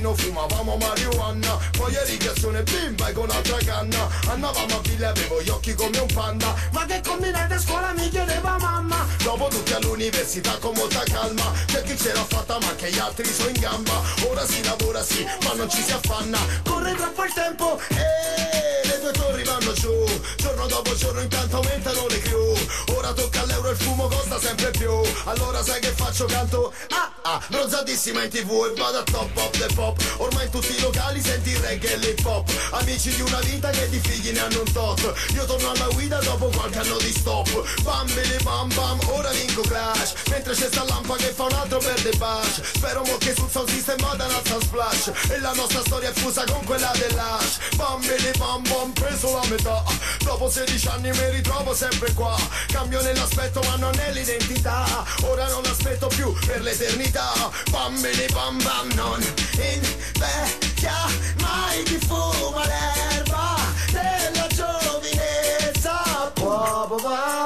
[0.01, 1.57] cappuccino fumavamo marijuana.
[1.77, 4.09] Poi irrigazione bimba e con altra canna.
[4.27, 6.53] Andavamo a figlia avevo gli occhi come un panda.
[6.71, 9.05] Ma che combinate a scuola mi chiedeva mamma.
[9.23, 11.51] Dopo tutti all'università con molta calma.
[11.67, 14.01] C'è chi ce l'ha fatta ma che gli altri sono in gamba.
[14.29, 16.39] Ora si lavora sì ma non ci si affanna.
[16.67, 19.93] Corre troppo il tempo e le due torri vanno giù.
[20.37, 22.55] Giorno dopo giorno intanto aumentano le crew.
[22.95, 24.91] Ora tocca all'euro il fumo costa sempre più.
[25.25, 26.25] Allora sai che faccio?
[26.25, 29.97] Canto Ah ah, bronzatissima in tv e vado a top of the pop.
[30.17, 32.49] Ormai in tutti i locali senti il reggae e l'hip hop.
[32.71, 35.13] Amici di una vita che di figli ne hanno un tot.
[35.33, 37.81] Io torno alla guida dopo qualche anno di stop.
[37.81, 42.11] Bambili bam bam, ora vinco crash Mentre c'è sta lampa che fa un altro perde
[42.17, 42.61] bash.
[42.73, 45.11] Spero mo che sul sound system vada un alza splash.
[45.29, 49.83] E la nostra storia è fusa con quella dell'hash Bambili bam bam, preso la metà.
[50.19, 52.35] Dopo 16 anni mi ritrovo sempre qua.
[52.67, 58.89] Cambio nell'aspetto ma non nell'identità Ora non aspetto più per l'eternità vita Bambini bam bam
[58.95, 59.21] non
[59.53, 60.97] invecchia
[61.41, 63.55] mai ti fuma l'erba
[63.91, 67.40] della giovinezza Buah, buah.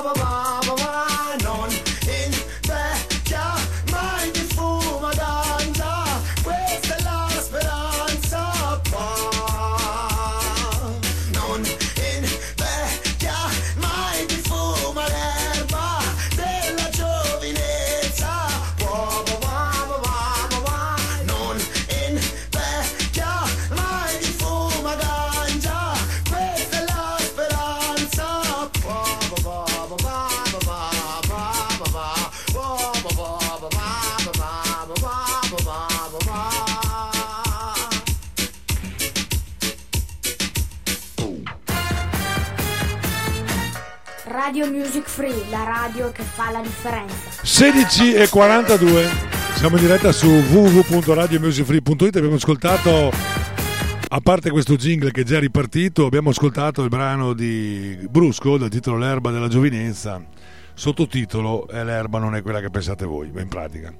[44.55, 47.43] Radio Music Free, la radio che fa la differenza.
[47.43, 49.05] 16 e 42
[49.55, 53.11] siamo in diretta su www.radiomusicfree.it abbiamo ascoltato
[54.07, 58.69] a parte questo jingle che è già ripartito abbiamo ascoltato il brano di Brusco dal
[58.69, 60.23] titolo L'erba della giovinezza.
[60.73, 63.93] Sottotitolo l'erba non è quella che pensate voi in pratica.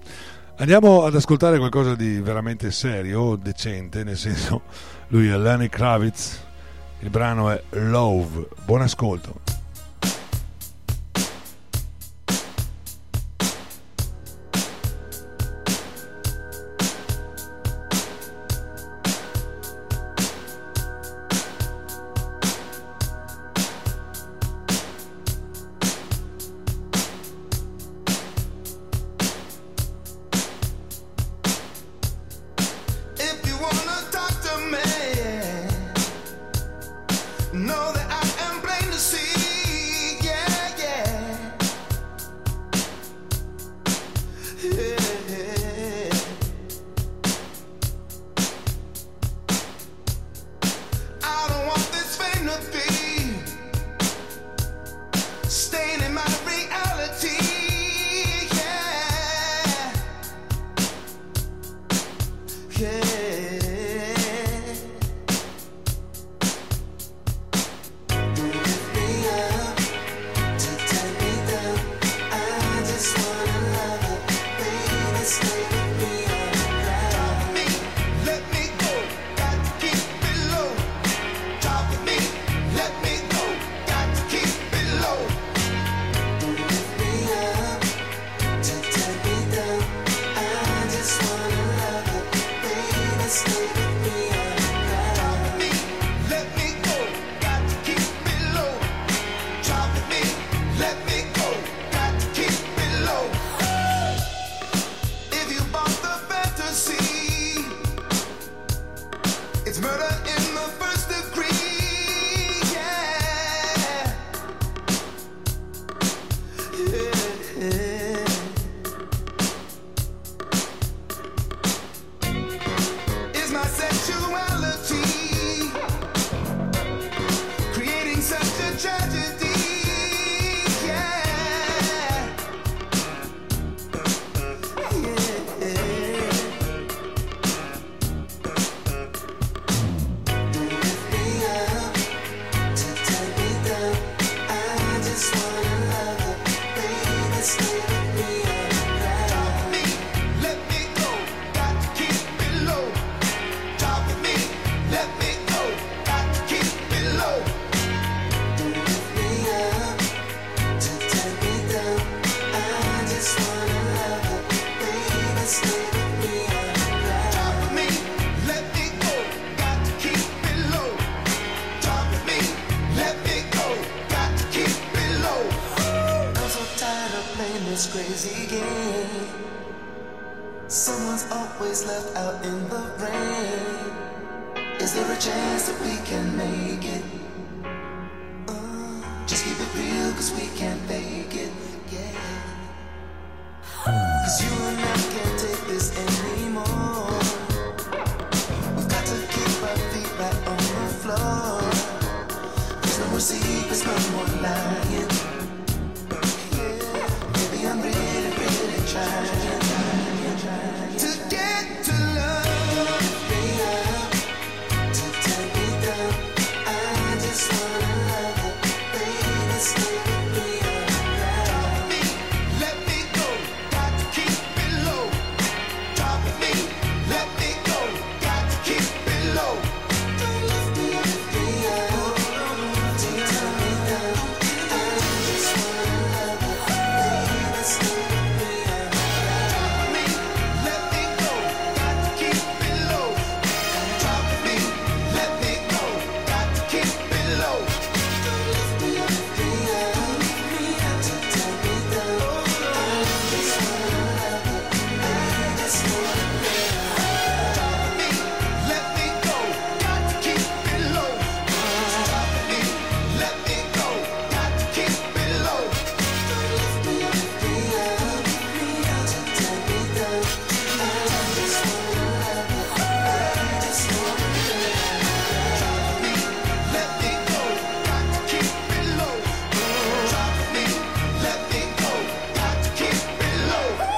[0.56, 4.61] Andiamo ad ascoltare qualcosa di veramente serio decente nel senso
[5.10, 6.44] lui è Lenny Kravitz
[6.99, 8.48] il brano è Love.
[8.64, 9.56] Buon ascolto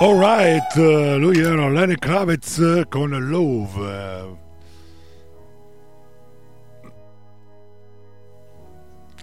[0.07, 3.91] Alright, eh, lui era Lenny Kravitz eh, con Love.
[3.91, 4.35] eh.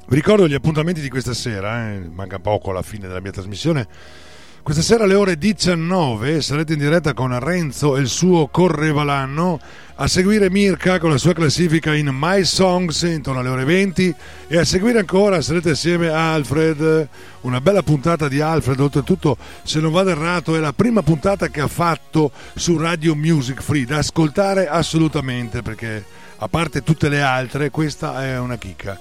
[0.07, 3.89] Vi ricordo gli appuntamenti di questa sera, eh, manca poco alla fine della mia trasmissione.
[4.63, 9.59] Questa sera alle ore 19 sarete in diretta con Renzo e il suo Correvalanno
[9.97, 14.15] a seguire Mirka con la sua classifica in My Songs intorno alle ore 20
[14.49, 17.09] e a seguire ancora sarete assieme a Alfred,
[17.43, 21.61] una bella puntata di Alfred, oltretutto se non vado errato è la prima puntata che
[21.61, 26.05] ha fatto su Radio Music Free, da ascoltare assolutamente perché
[26.39, 28.99] a parte tutte le altre questa è una chicca.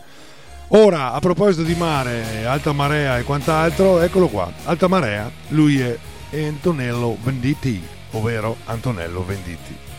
[0.69, 5.97] Ora, a proposito di mare, alta marea e quant'altro, eccolo qua, alta marea, lui è
[6.33, 9.92] Antonello Venditti, ovvero Antonello Venditti.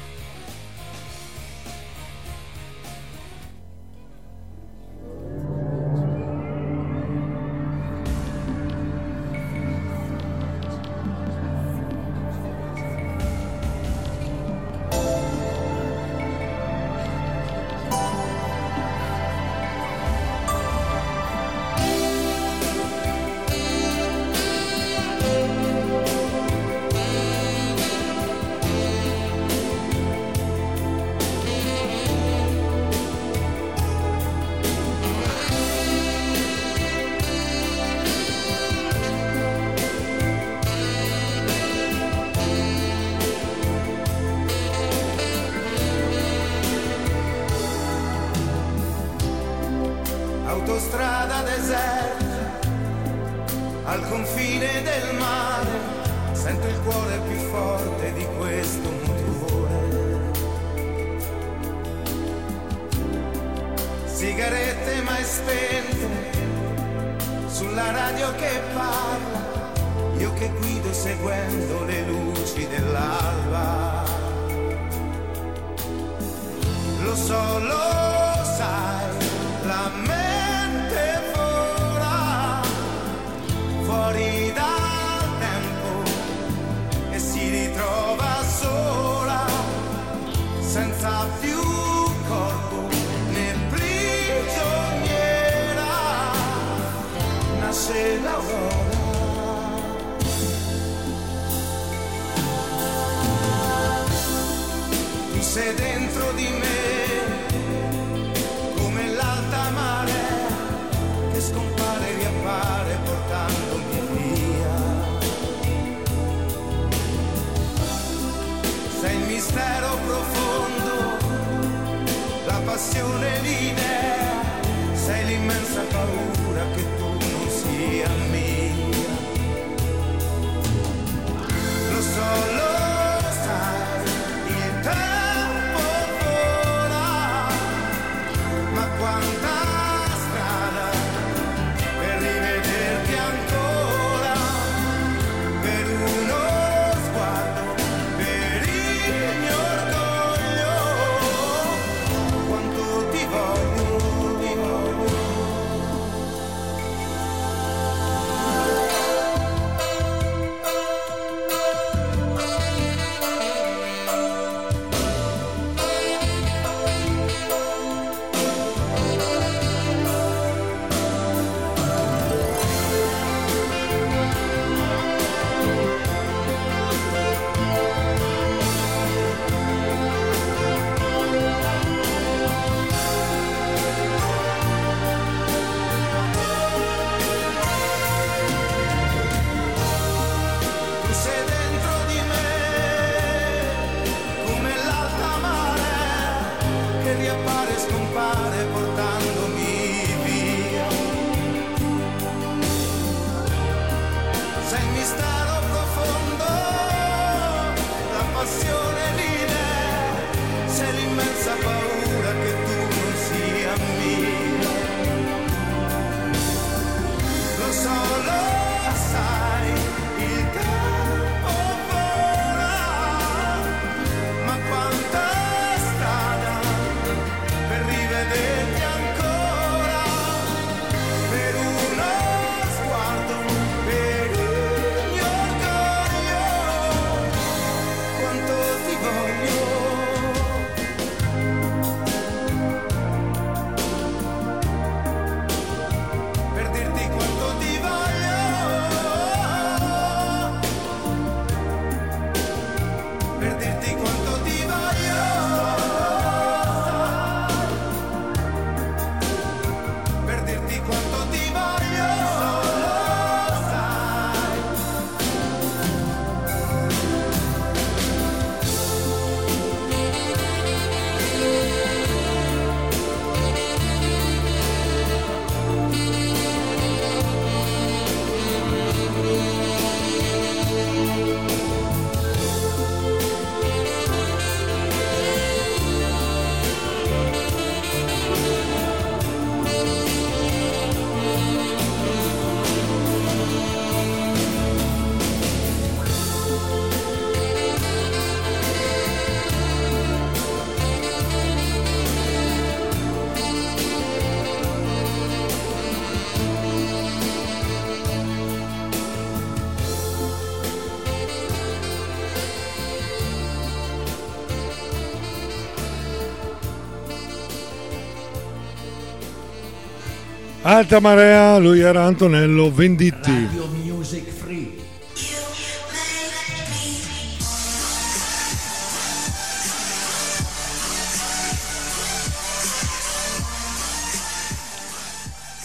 [320.74, 323.48] Alta marea, lui era Antonello Venditti.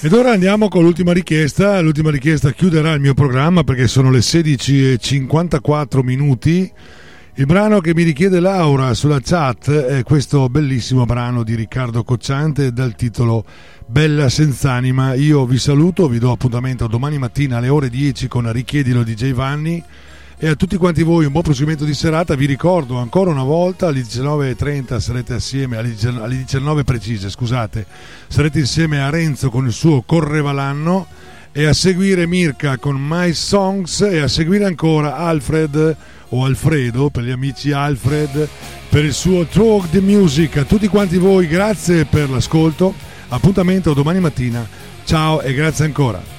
[0.02, 1.80] Ed ora andiamo con l'ultima richiesta.
[1.80, 6.72] L'ultima richiesta chiuderà il mio programma perché sono le 16.54 minuti.
[7.40, 12.74] Il brano che mi richiede Laura sulla chat è questo bellissimo brano di Riccardo Cocciante
[12.74, 13.45] dal titolo
[13.86, 15.14] Bella Senz'anima.
[15.14, 19.32] Io vi saluto, vi do appuntamento domani mattina alle ore 10 con Richiedilo di J.
[19.32, 19.82] Vanni
[20.38, 22.36] e a tutti quanti voi un buon proseguimento di serata.
[22.36, 27.86] Vi ricordo ancora una volta alle 19.30 sarete assieme, alle 19 alle 19 precise, scusate,
[28.28, 31.07] sarete insieme a Renzo con il suo Correvalanno
[31.53, 35.95] e a seguire Mirka con My Songs e a seguire ancora Alfred
[36.30, 38.48] o Alfredo per gli amici Alfred
[38.90, 40.58] per il suo Talk the Music.
[40.58, 42.94] A tutti quanti voi grazie per l'ascolto.
[43.30, 44.68] Appuntamento domani mattina.
[45.04, 46.39] Ciao e grazie ancora.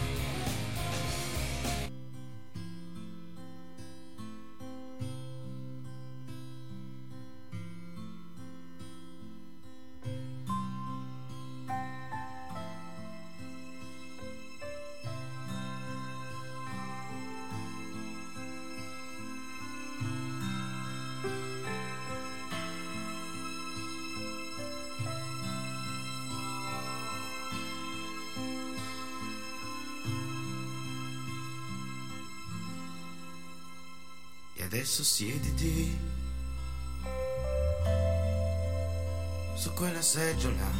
[39.80, 40.70] Quella seggiola.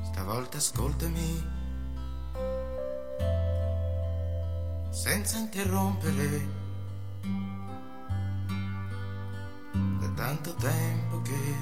[0.00, 1.46] Stavolta ascoltami
[4.88, 6.48] senza interrompere.
[10.00, 11.54] Da tanto tempo che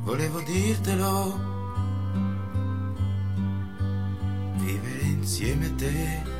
[0.00, 1.50] volevo dirtelo.
[4.56, 6.32] vivere insieme a te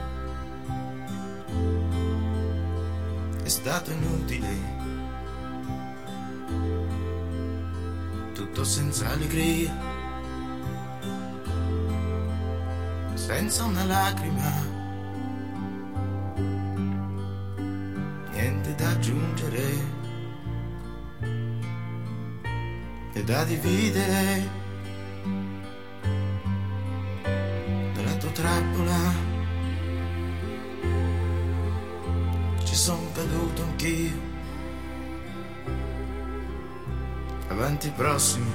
[3.52, 4.48] stato inutile,
[8.32, 9.76] tutto senza allegria,
[13.12, 14.52] senza una lacrima,
[18.32, 20.00] niente da aggiungere.
[23.14, 24.61] E da dividere.
[37.82, 38.52] Avanti prossimi.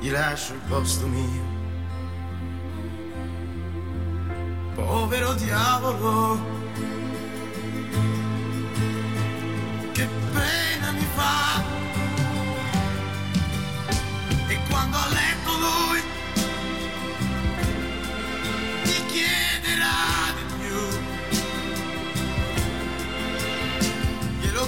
[0.00, 1.52] Gli lascio il posto mio.
[4.74, 6.53] Povero diavolo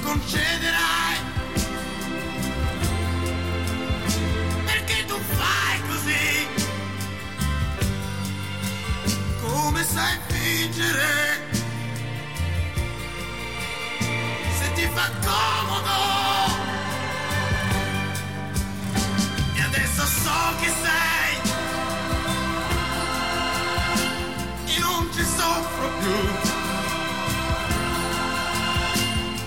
[0.07, 1.17] concederai.
[4.65, 6.47] Perché tu fai così?
[9.43, 11.45] Come sai fingere?
[14.59, 15.99] Se ti fa comodo.
[19.55, 21.35] E adesso so chi sei
[24.67, 26.56] E non ci soffro più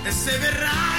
[0.10, 0.99] E se verrai